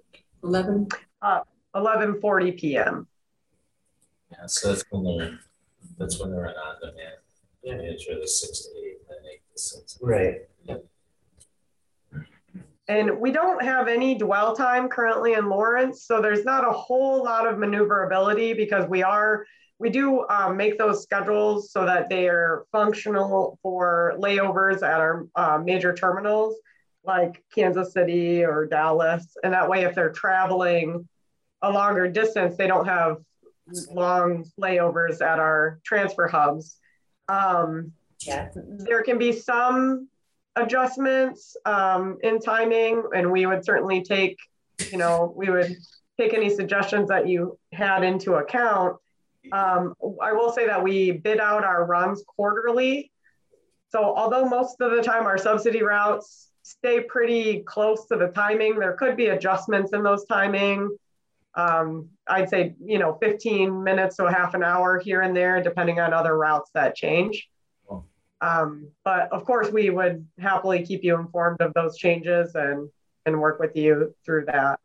[0.43, 0.89] Eleven?
[1.21, 1.41] Uh,
[1.75, 3.07] 11.40 p.m.
[4.33, 5.39] Yeah, so that's when they're,
[5.99, 7.17] that's when they're on demand.
[7.63, 9.99] Yeah, it's really six to eight, and then eight to six.
[10.01, 10.37] right,
[12.89, 17.25] And we don't have any dwell time currently in Lawrence, so there's not a whole
[17.25, 19.45] lot of maneuverability because we are
[19.79, 25.27] we do um, make those schedules so that they are functional for layovers at our
[25.37, 26.57] uh, major terminals
[27.05, 29.37] like Kansas City or Dallas.
[29.45, 31.07] And that way, if they're traveling
[31.61, 33.19] a longer distance, they don't have
[33.91, 36.79] long layovers at our transfer hubs.
[37.29, 37.93] Um,
[38.27, 38.49] Yeah.
[38.55, 40.09] there can be some
[40.57, 44.39] adjustments um, in timing, and we would certainly take,
[44.91, 45.77] you know, we would
[46.19, 48.97] take any suggestions that you had into account.
[49.53, 53.13] Um, I will say that we bid out our runs quarterly.
[53.91, 58.79] So although most of the time our subsidy routes stay pretty close to the timing,
[58.79, 60.97] there could be adjustments in those timing.
[61.55, 65.63] Um, I'd say, you know, 15 minutes to a half an hour here and there,
[65.63, 67.49] depending on other routes that change.
[68.41, 72.89] Um, but of course, we would happily keep you informed of those changes and
[73.25, 74.79] and work with you through that.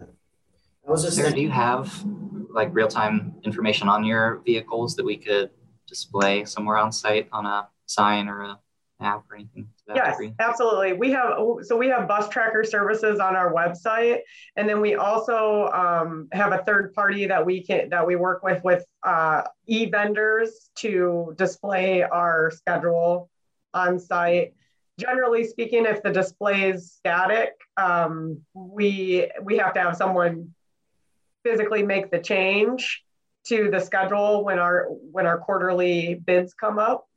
[0.00, 2.04] I was just Sarah, do you have
[2.50, 5.50] like real-time information on your vehicles that we could
[5.86, 8.58] display somewhere on site on a sign or a
[9.00, 9.68] app or anything?
[9.88, 10.34] Yes, degree?
[10.38, 10.92] absolutely.
[10.94, 14.20] We have so we have bus tracker services on our website,
[14.56, 18.42] and then we also um, have a third party that we can that we work
[18.42, 23.28] with with uh, e vendors to display our schedule
[23.74, 24.54] on site.
[24.98, 30.54] Generally speaking, if the display is static, um, we we have to have someone
[31.42, 33.02] physically make the change
[33.46, 37.08] to the schedule when our when our quarterly bids come up.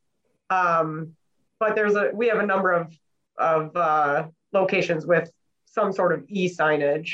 [0.49, 1.15] Um,
[1.59, 2.93] but there's a we have a number of
[3.37, 5.31] of uh, locations with
[5.65, 7.11] some sort of e signage,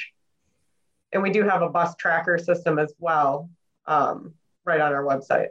[1.11, 3.49] and we do have a bus tracker system as well,
[3.87, 4.33] um,
[4.65, 5.47] right on our website.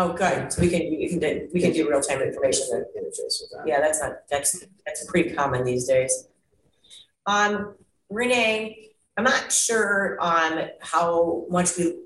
[0.00, 0.52] Oh, good.
[0.52, 3.64] So we can, we can, do- we can do information interface with that.
[3.66, 6.28] Yeah, that's not, that's, that's pretty common these days.
[7.26, 7.74] Um,
[8.08, 11.96] Renee, I'm not sure on how much we,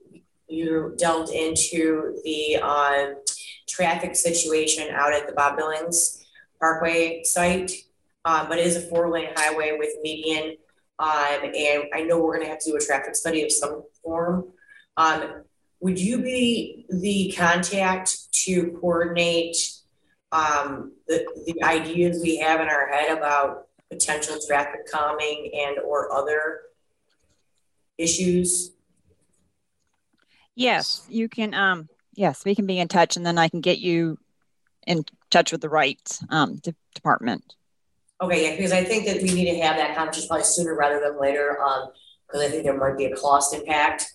[0.49, 3.17] you delved into the, um,
[3.73, 6.25] traffic situation out at the Bob Billings
[6.61, 7.73] Parkway site.
[8.25, 10.57] Um, but it is a four-lane highway with median,
[11.01, 14.53] um, and I know we're gonna have to do a traffic study of some form.
[14.97, 15.43] Um,
[15.81, 19.57] would you be the contact to coordinate
[20.31, 26.13] um, the, the ideas we have in our head about potential traffic calming and or
[26.13, 26.61] other
[27.99, 28.71] issues?
[30.55, 31.55] Yes, you can.
[31.55, 34.19] Um, yes, we can be in touch, and then I can get you
[34.87, 36.01] in touch with the right
[36.31, 37.55] um, de- department.
[38.21, 41.01] Okay, yeah, because I think that we need to have that conversation probably sooner rather
[41.01, 41.89] than later, um,
[42.27, 44.15] because I think there might be a cost impact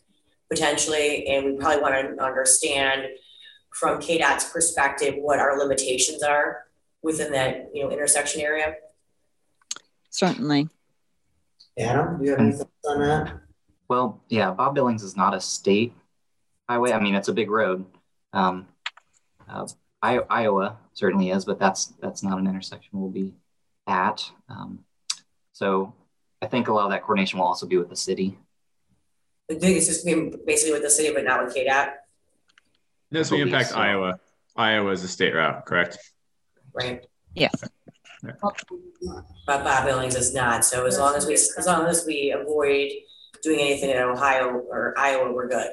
[0.50, 3.08] potentially, and we probably want to understand
[3.72, 6.64] from KDOT's perspective what our limitations are
[7.02, 8.76] within that, you know, intersection area.
[10.10, 10.70] Certainly.
[11.78, 13.34] Adam, do you have any thoughts on that?
[13.88, 15.93] Well, yeah, Bob Billings is not a state
[16.68, 16.91] highway.
[16.91, 17.86] I mean, it's a big road.
[18.34, 18.68] Um,
[19.49, 19.68] uh,
[20.01, 23.34] I- Iowa certainly is, but that's that's not an intersection we'll be
[23.88, 24.30] at.
[24.49, 24.80] Um,
[25.53, 25.93] so
[26.41, 28.38] I think a lot of that coordination will also be with the city.
[29.49, 30.03] The biggest is
[30.45, 31.93] basically with the city, but not with KDOT,
[33.09, 33.78] This may believe impact so.
[33.78, 34.20] Iowa.
[34.57, 35.97] Iowa is a state route, correct?
[36.74, 37.05] right?
[37.34, 37.63] Yes.
[38.22, 42.91] But Bob Billings is not, so as long as we, as long as we avoid
[43.41, 45.70] doing anything in Ohio or Iowa, we're good.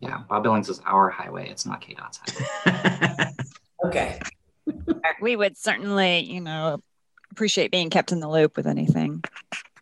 [0.00, 1.48] Yeah, Bob Billings is our highway.
[1.50, 2.20] It's not KDOT's
[2.64, 3.32] highway.
[3.84, 4.18] Okay,
[5.22, 6.82] We would certainly, you know,
[7.30, 9.22] appreciate being kept in the loop with anything.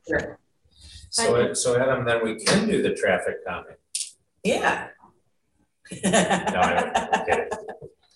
[0.07, 0.39] sure,
[1.09, 3.77] So, so Adam, then we can do the traffic calming.
[4.45, 4.89] yeah.
[6.05, 7.49] No, I don't, I'm.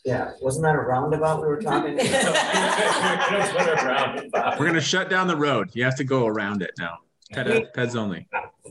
[0.05, 1.97] Yeah, wasn't that a roundabout we were talking?
[1.97, 4.59] We don't put it around, Bob.
[4.61, 5.71] We're gonna shut down the road.
[5.75, 6.99] You have to go around it now.
[7.33, 8.27] Ped- Peds only.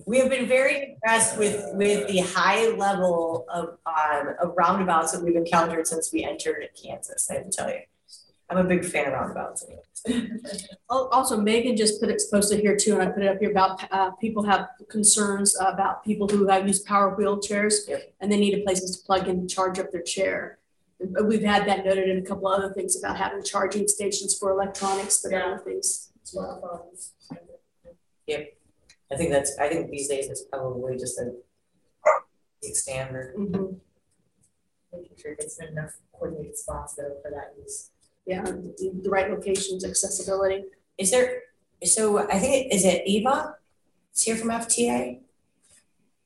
[0.05, 5.23] We have been very impressed with, with the high level of, um, of roundabouts that
[5.23, 7.79] we've encountered since we entered Kansas, I have to tell you.
[8.49, 9.65] I'm a big fan of roundabouts.
[10.91, 13.51] Al- Also, Megan just put it posted here too, and I put it up here
[13.51, 18.13] about, uh, people have concerns about people who have used power wheelchairs Yep.
[18.21, 20.57] and they need places to plug in and charge up their chair.
[21.23, 25.21] We've had that noted in a couple other things about having charging stations for electronics,
[25.21, 26.89] but other things as well.
[28.33, 31.33] I think that's, I think these days it's probably just a
[32.73, 33.35] standard.
[33.35, 33.79] Mhm.
[34.93, 37.89] Making sure it's enough coordinated spots though for that use.
[38.25, 40.65] Yeah, the the right locations, accessibility.
[40.97, 41.43] Is there,
[41.83, 43.55] so I think, it- is it Eva?
[44.11, 45.21] It's here from FTA?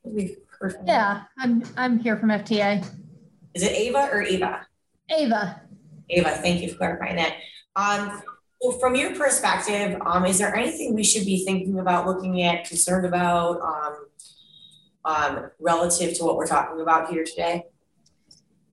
[0.04, 0.88] We've heard from.
[0.88, 2.84] Yeah, I'm, I'm here from FTA.
[3.54, 4.66] Is it Ava or Eva?
[5.10, 5.62] Ava,
[6.10, 7.36] Ava, thank you for clarifying that.
[7.76, 8.22] Um,
[8.64, 12.64] well, from your perspective, um, is there anything we should be thinking about, looking at,
[12.64, 14.05] concerned about, um,
[15.03, 17.66] um, relative to what we're talking about here today?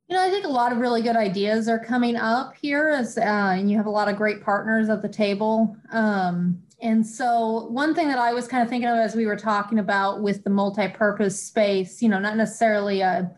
[0.08, 3.18] You know, I think a lot of really good ideas are coming up here, as,
[3.18, 5.76] uh, and you have a lot of great partners at the table.
[5.92, 9.36] Um, and so, one thing that I was kind of thinking of as we were
[9.36, 13.30] talking about with the multi-purpose space, you know, not necessarily a,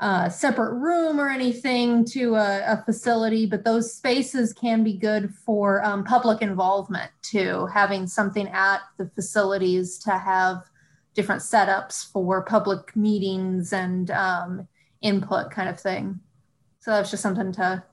[0.00, 5.32] a separate room or anything to a, a, facility, but those spaces can be good
[5.44, 7.66] for um, public involvement too.
[7.66, 10.64] Having something at the facilities to have
[11.14, 14.66] different setups for public meetings and um,
[15.02, 16.18] input kind of thing.
[16.80, 17.84] So that's just something to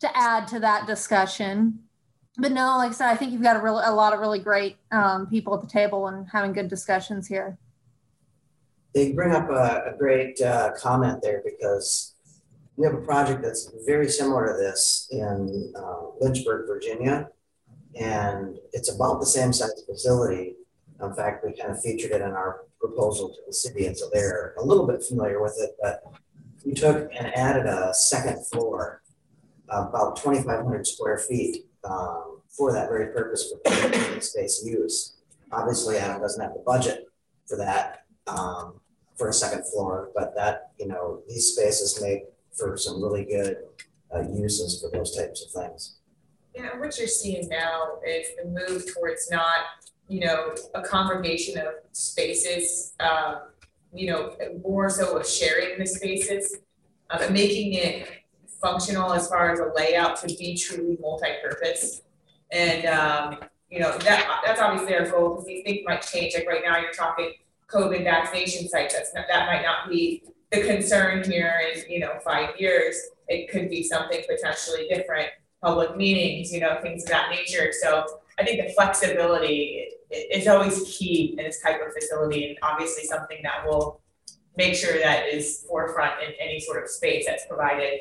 [0.00, 1.80] to add to that discussion.
[2.38, 4.38] But no, like I said, I think you've got a, real, a lot of really
[4.38, 7.58] great um, people at the table and having good discussions here.
[8.96, 12.14] They bring up a, a great uh, comment there because
[12.76, 17.28] we have a project that's very similar to this in uh, Lynchburg, Virginia,
[17.94, 20.54] and it's about the same size facility.
[21.02, 24.08] In fact, we kind of featured it in our proposal to the city, and so
[24.14, 25.76] they're a little bit familiar with it.
[25.82, 26.02] But
[26.64, 29.02] we took and added a second floor,
[29.68, 35.18] about 2,500 square feet, um, for that very purpose for space use.
[35.52, 37.04] Obviously, Adam doesn't have the budget
[37.46, 38.80] for that um,
[39.16, 43.58] for a second floor, but that you know these spaces make for some really good
[44.14, 45.96] uh, uses for those types of things.
[46.54, 49.60] Yeah, what you're seeing now is the move towards not
[50.08, 53.38] you know, a congregation of spaces, um,
[53.92, 56.58] you know, more so of sharing the spaces,
[57.10, 58.08] um, and making it
[58.60, 62.02] functional as far as a layout to be truly multi-purpose.
[62.52, 63.38] And um,
[63.70, 66.34] you know, that that's obviously our goal because these things might change.
[66.34, 67.32] Like right now, you're talking
[67.70, 68.94] COVID vaccination sites.
[68.94, 72.96] That's not, that might not be the concern here in you know five years.
[73.28, 75.28] It could be something potentially different.
[75.62, 77.72] Public meetings, you know, things of that nature.
[77.72, 78.04] So
[78.38, 83.38] I think the flexibility is always key in this type of facility and obviously something
[83.42, 84.00] that will
[84.56, 88.00] make sure that is forefront in any sort of space that's provided.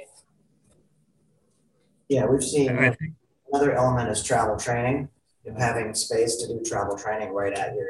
[2.07, 5.09] Yeah, we've seen another element is travel training,
[5.43, 7.88] you know, having space to do travel training right at your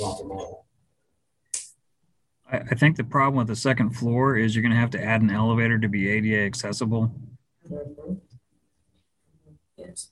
[0.00, 0.62] multimodal.
[2.52, 5.22] I think the problem with the second floor is you're going to have to add
[5.22, 7.14] an elevator to be ADA accessible.
[9.76, 10.08] Yes.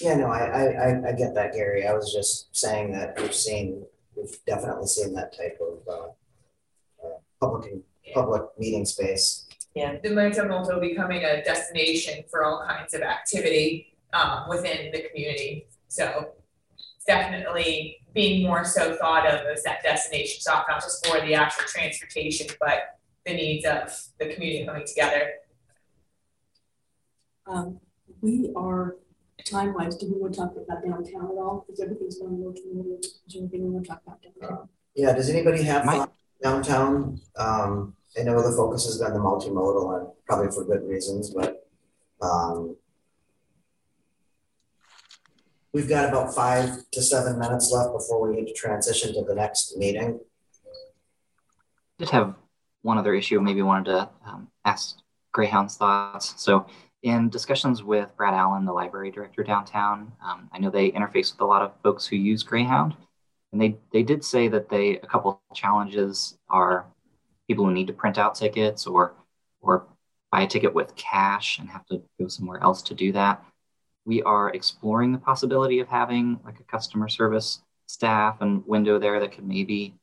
[0.00, 1.86] Yeah, no, I, I, I get that, Gary.
[1.86, 3.84] I was just saying that we've seen,
[4.14, 7.72] we've definitely seen that type of uh, uh, public
[8.14, 9.46] public meeting space.
[9.74, 15.02] Yeah, the momentum also becoming a destination for all kinds of activity um, within the
[15.08, 15.66] community.
[15.88, 16.37] So it's
[17.08, 21.64] definitely being more so thought of as that destination stop, not just for the actual
[21.66, 25.32] transportation, but the needs of the community coming together.
[27.46, 27.80] Um,
[28.20, 28.96] we are
[29.44, 31.64] time wise, do we want to talk about downtown at all?
[31.66, 33.06] Because everything's going to community.
[33.06, 34.68] Is there anything we want to talk about downtown?
[34.94, 37.20] Yeah, does anybody have thought downtown?
[37.36, 41.66] Um, I know the focus has been the multimodal and probably for good reasons, but
[42.20, 42.76] um,
[45.72, 49.34] we've got about five to seven minutes left before we need to transition to the
[49.34, 50.20] next meeting.
[51.98, 52.34] Did have
[52.82, 54.98] one other issue, maybe wanted to um, ask
[55.32, 56.34] Greyhound's thoughts.
[56.36, 56.66] So
[57.02, 61.40] in discussions with Brad Allen, the library director downtown, um, I know they interface with
[61.40, 62.96] a lot of folks who use Greyhound,
[63.52, 66.86] and they they did say that they a couple challenges are
[67.46, 69.14] people who need to print out tickets or
[69.60, 69.86] or
[70.30, 73.42] buy a ticket with cash and have to go somewhere else to do that.
[74.08, 79.20] We are exploring the possibility of having like a customer service staff and window there
[79.20, 79.96] that could maybe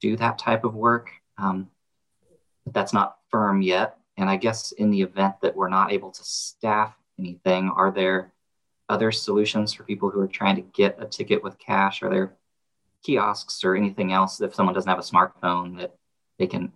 [0.00, 1.12] do that type of work.
[1.38, 1.70] Um,
[2.64, 3.96] but that's not firm yet.
[4.16, 8.32] And I guess in the event that we're not able to staff anything, are there
[8.88, 12.02] other solutions for people who are trying to get a ticket with cash?
[12.02, 12.34] Are there
[13.04, 15.94] kiosks or anything else if someone doesn't have a smartphone that
[16.40, 16.72] they can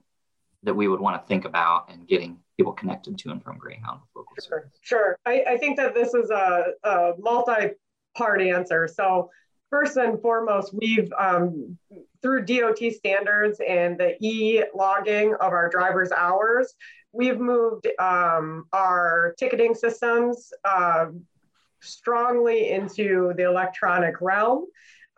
[0.62, 4.00] that we would want to think about and getting people connected to and from Greyhound
[4.14, 5.18] local Sure, sure.
[5.24, 8.88] I, I think that this is a, a multi-part answer.
[8.88, 9.30] So
[9.70, 11.78] first and foremost, we've um,
[12.22, 16.74] through DOT standards and the e-logging of our driver's hours,
[17.12, 21.06] we've moved um, our ticketing systems uh,
[21.80, 24.66] strongly into the electronic realm.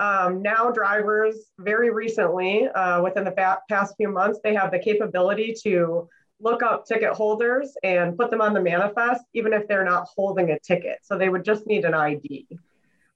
[0.00, 5.54] Um, now drivers very recently, uh, within the past few months, they have the capability
[5.62, 6.08] to
[6.40, 10.50] look up ticket holders and put them on the manifest, even if they're not holding
[10.52, 11.00] a ticket.
[11.02, 12.46] So they would just need an ID.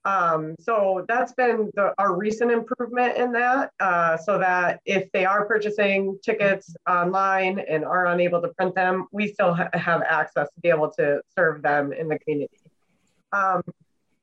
[0.05, 5.25] Um, so that's been the, our recent improvement in that, uh, so that if they
[5.25, 10.47] are purchasing tickets online and are unable to print them, we still ha have access
[10.53, 12.59] to be able to serve them in the community.
[13.33, 13.63] Um,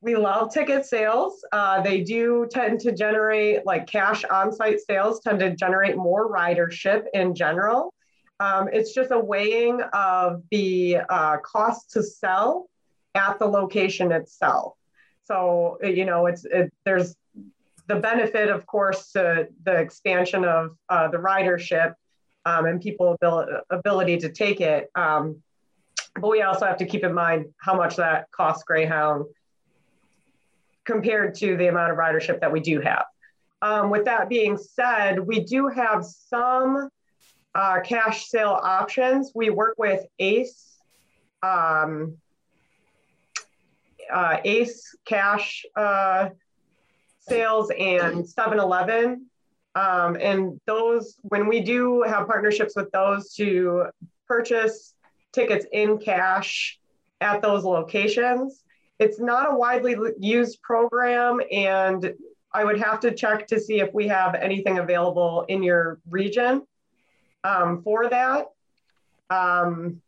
[0.02, 1.44] we love ticket sales.
[1.52, 7.04] Uh, they do tend to generate, like cash on-site sales tend to generate more ridership
[7.14, 7.94] in general.
[8.40, 12.68] Um, it's just a weighing of the uh, cost to sell
[13.14, 14.74] at the location itself.
[15.22, 17.14] So, you know, it's it, there's
[17.86, 21.94] the benefit, of course, to the expansion of uh, the ridership
[22.44, 24.90] um, and people ability, ability to take it.
[24.96, 25.42] Um,
[26.20, 29.26] but we also have to keep in mind how much that costs Greyhound
[30.84, 33.04] compared to the amount of ridership that we do have.
[33.60, 36.88] Um, with that being said, we do have some
[37.54, 39.30] uh, cash sale options.
[39.34, 40.78] We work with ACE,
[41.42, 42.16] um,
[44.12, 46.30] uh, ACE Cash uh,
[47.20, 49.26] Sales and 7 Eleven.
[49.74, 53.86] Um, and those, when we do have partnerships with those to
[54.26, 54.94] purchase
[55.32, 56.78] tickets in cash
[57.20, 58.64] at those locations,
[59.02, 61.40] it's not a widely used program.
[61.50, 62.14] And
[62.54, 66.62] I would have to check to see if we have anything available in your region
[67.42, 68.46] um, for that.
[69.28, 70.00] Um,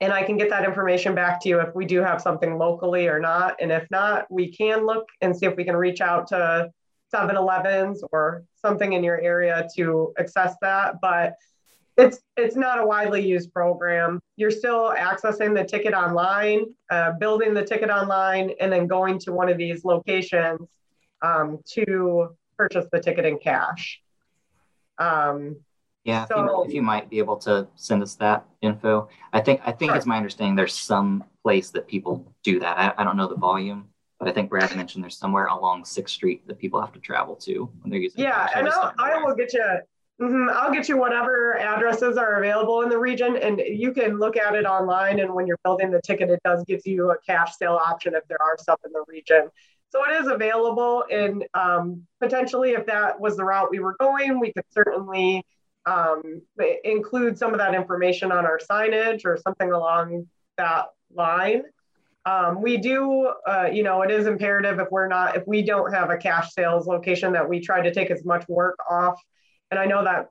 [0.00, 3.06] and I can get that information back to you if we do have something locally
[3.06, 3.54] or not.
[3.60, 6.70] And if not, we can look and see if we can reach out to
[7.12, 11.00] 7 Elevens or something in your area to access that.
[11.00, 11.36] But
[11.96, 14.20] it's it's not a widely used program.
[14.36, 19.32] You're still accessing the ticket online, uh, building the ticket online, and then going to
[19.32, 20.68] one of these locations
[21.22, 24.00] um, to purchase the ticket in cash.
[24.98, 25.56] Um,
[26.04, 29.08] yeah, so, if, you, if, you, might be able to send us that info.
[29.32, 29.96] I think I think sure.
[29.96, 32.78] it's my understanding there's some place that people do that.
[32.78, 33.88] I, I, don't know the volume,
[34.18, 37.36] but I think Brad mentioned there's somewhere along Sixth Street that people have to travel
[37.36, 38.24] to when they're using.
[38.24, 39.64] Yeah, and I'll, I will get you.
[40.20, 44.36] Mm-hmm, I'll get you whatever addresses are available in the region, and you can look
[44.36, 45.18] at it online.
[45.18, 48.26] And when you're building the ticket, it does give you a cash sale option if
[48.28, 49.48] there are stuff in the region.
[49.90, 54.38] So it is available, and um, potentially, if that was the route we were going,
[54.38, 55.44] we could certainly
[55.86, 56.42] um,
[56.84, 61.64] include some of that information on our signage or something along that line.
[62.24, 65.92] Um, we do, uh, you know, it is imperative if we're not, if we don't
[65.92, 69.20] have a cash sales location that we try to take as much work off.
[69.72, 70.28] And I know that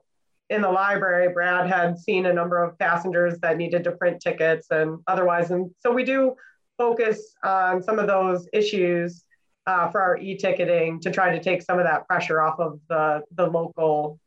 [0.50, 4.68] in the library, Brad had seen a number of passengers that needed to print tickets
[4.70, 5.50] and otherwise.
[5.50, 6.36] And so we do
[6.78, 9.24] focus on some of those issues
[9.66, 13.24] uh, for our e-ticketing to try to take some of that pressure off of the,
[13.34, 14.20] the local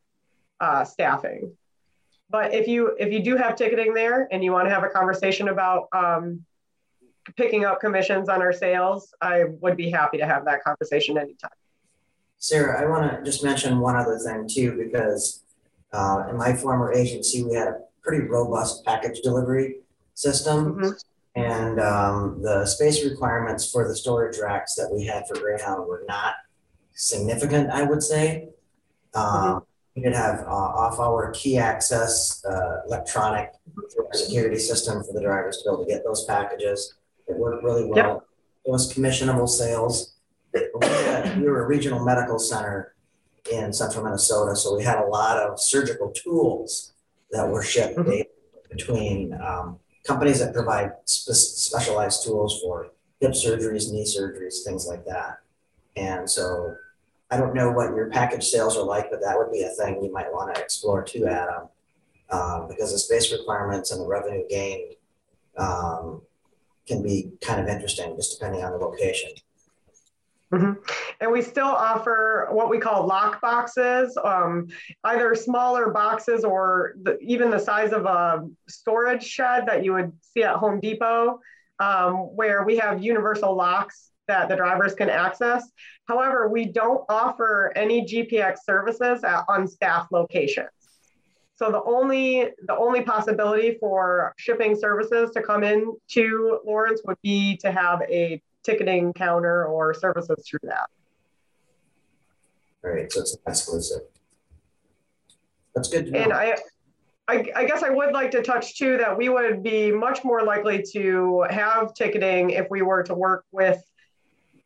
[0.59, 1.53] uh, staffing.
[2.29, 4.89] But if you if you do have ticketing there and you want to have a
[4.89, 6.43] conversation about um,
[7.37, 11.51] picking up commissions on our sales, I would be happy to have that conversation anytime.
[12.39, 15.43] Sarah, I want to just mention one other thing too, because
[15.93, 19.77] uh, in my former agency, we had a pretty robust package delivery
[20.13, 20.75] system.
[20.75, 20.91] Mm-hmm.
[21.37, 26.05] And um, the space requirements for the storage racks that we had for Greyhound were
[26.07, 26.35] not
[26.93, 28.49] significant, I would say.
[29.19, 29.59] mm-hmm.
[29.95, 33.51] We did have uh, off-hour key access, uh, electronic
[34.11, 36.95] security system for the drivers to be able to get those packages.
[37.27, 37.97] It worked really well.
[37.97, 38.27] Yep.
[38.65, 40.14] It was commissionable sales.
[40.55, 42.95] We, had, we, were a regional medical center
[43.51, 46.93] in central Minnesota, so we had a lot of surgical tools
[47.31, 48.21] that were shipped mm-hmm.
[48.69, 55.05] between um, companies that provide spe- specialized tools for hip surgeries, knee surgeries, things like
[55.05, 55.39] that.
[55.95, 56.75] And so
[57.31, 60.03] I don't know what your package sales are like, but that would be a thing
[60.03, 61.67] you might want to explore too, Adam,
[62.29, 64.95] um, because the space requirements and the revenue gained
[65.57, 66.21] um,
[66.87, 69.31] can be kind of interesting just depending on the location.
[70.55, 70.73] Mm-hmm.
[71.21, 74.67] And we still offer what we call lock boxes, um,
[75.03, 80.13] either smaller boxes or the, even the size of a storage shed that you would
[80.21, 81.39] see at Home Depot,
[81.79, 85.69] um, where we have universal locks that the drivers can access.
[86.07, 90.69] However, we don't offer any GPX services at unstaffed locations.
[91.57, 97.17] So the only the only possibility for shipping services to come in to Lawrence would
[97.23, 100.87] be to have a ticketing counter or services through that.
[102.83, 104.01] All right, so it's exclusive.
[105.75, 106.15] That's good.
[106.15, 106.55] And I,
[107.27, 110.43] I, I, guess I would like to touch too that we would be much more
[110.43, 113.83] likely to have ticketing if we were to work with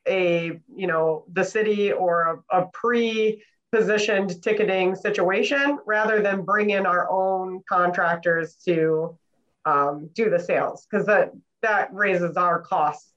[0.07, 6.85] a you know the city or a, a pre-positioned ticketing situation rather than bring in
[6.85, 9.17] our own contractors to
[9.65, 11.31] um, do the sales because that
[11.61, 13.11] that raises our costs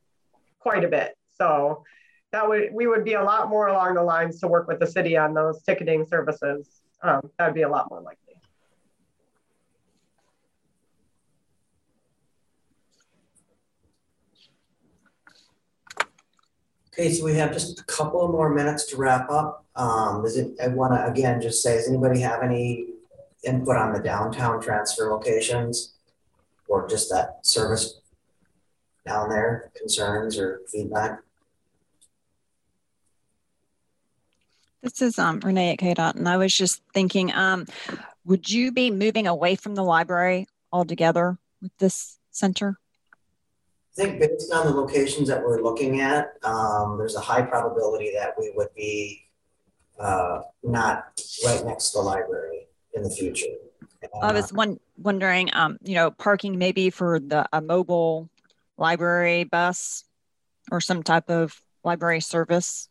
[0.63, 1.15] quite a bit.
[1.37, 1.83] So
[2.31, 4.87] that would we would be a lot more along the lines to work with the
[4.87, 6.81] city on those ticketing services.
[7.03, 8.19] Um, that'd be a lot more likely.
[16.95, 19.65] Okay, so we have just a couple more minutes to wrap up.
[19.75, 22.87] Um, is it, I wanna again just say, does anybody have any
[23.45, 25.95] input on the downtown transfer locations?
[26.69, 28.02] Or just that service
[29.07, 31.21] down there, concerns or feedback?
[34.83, 37.67] This is um, Renee at KDOT, and I was just thinking, um,
[38.25, 42.79] would you be moving away from the library altogether with this center?
[43.93, 48.13] I think based on the locations that we're looking at, um, there's a high probability
[48.15, 49.23] that we would be
[50.01, 53.47] uh, not right next to the library in the future.
[54.21, 58.31] I Uh, was one, wondering, um, you know, parking maybe for the a mobile
[58.83, 60.05] library bus
[60.73, 62.89] or some type of library service.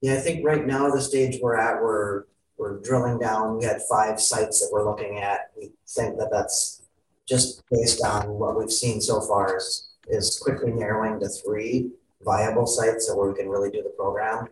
[0.00, 2.24] Yeah, I think right now, the stage we're at, we're,
[2.58, 3.58] we're drilling down.
[3.58, 5.50] We had five sites that we're looking at.
[5.56, 6.82] We think that that's
[7.28, 11.90] just based on what we've seen so far is, is quickly narrowing to three
[12.22, 14.46] viable sites where we can really do the program.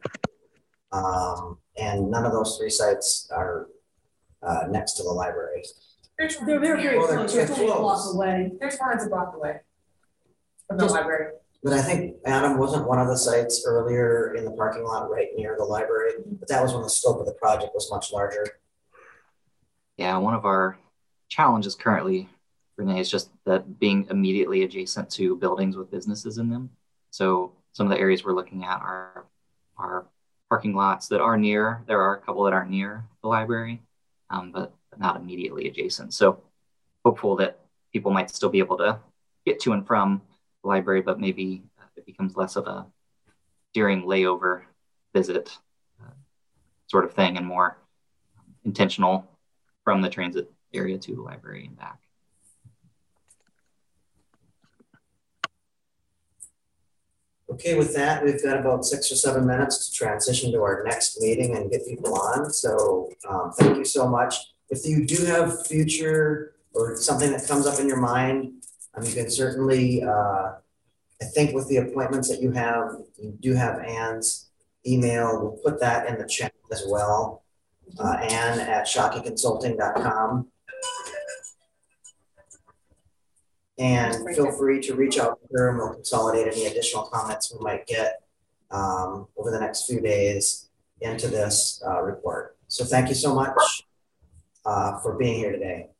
[0.92, 3.68] Um, and none of those three sites are,
[4.42, 5.62] uh, next to the library.
[6.18, 8.52] There's one They're very, very Well, they're close, it's only a block away.
[8.60, 9.60] There's one that's a block away
[10.68, 11.32] from the Just- library.
[11.62, 15.28] But I think Adam wasn't one of the sites earlier in the parking lot right
[15.34, 18.44] near the library, but that was when the scope of the project was much larger.
[19.96, 20.76] Yeah, one of our
[21.30, 22.28] challenges currently,
[22.76, 26.68] Renee, is just that being immediately adjacent to buildings with businesses in them.
[27.10, 29.24] So some of the areas we're looking at are
[29.78, 30.04] are
[30.50, 31.82] parking lots that are near.
[31.86, 33.80] There are a couple that aren't near the library,
[34.28, 36.14] um, but not immediately adjacent.
[36.14, 36.40] So
[37.04, 37.60] hopeful that
[37.92, 38.98] people might still be able to
[39.46, 40.22] get to and from
[40.62, 42.86] the library, but maybe uh, it becomes less of a
[43.72, 44.62] during layover
[45.12, 45.58] visit
[46.02, 46.12] uh,
[46.86, 47.76] sort of thing and more
[48.64, 49.26] intentional
[49.84, 51.98] from the transit area to the library and back.
[57.50, 61.20] Okay, with that, we've got about six or seven minutes to transition to our next
[61.20, 62.50] meeting and get people on.
[62.50, 64.34] So um, thank you so much.
[64.74, 68.64] If you do have future or something that comes up in your mind,
[68.94, 70.54] um, you can certainly, uh,
[71.22, 74.50] I think with the appointments that you have, you do have Anne's
[74.84, 75.40] email.
[75.40, 77.44] We'll put that in the chat as well.
[78.00, 80.48] Uh, Ann at shockeyconsulting.com.
[83.78, 87.62] And feel free to reach out to her and we'll consolidate any additional comments we
[87.64, 88.22] might get
[88.72, 90.68] um, over the next few days
[91.00, 92.56] into this uh, report.
[92.66, 93.84] So thank you so much
[94.66, 95.93] uh, for being here today.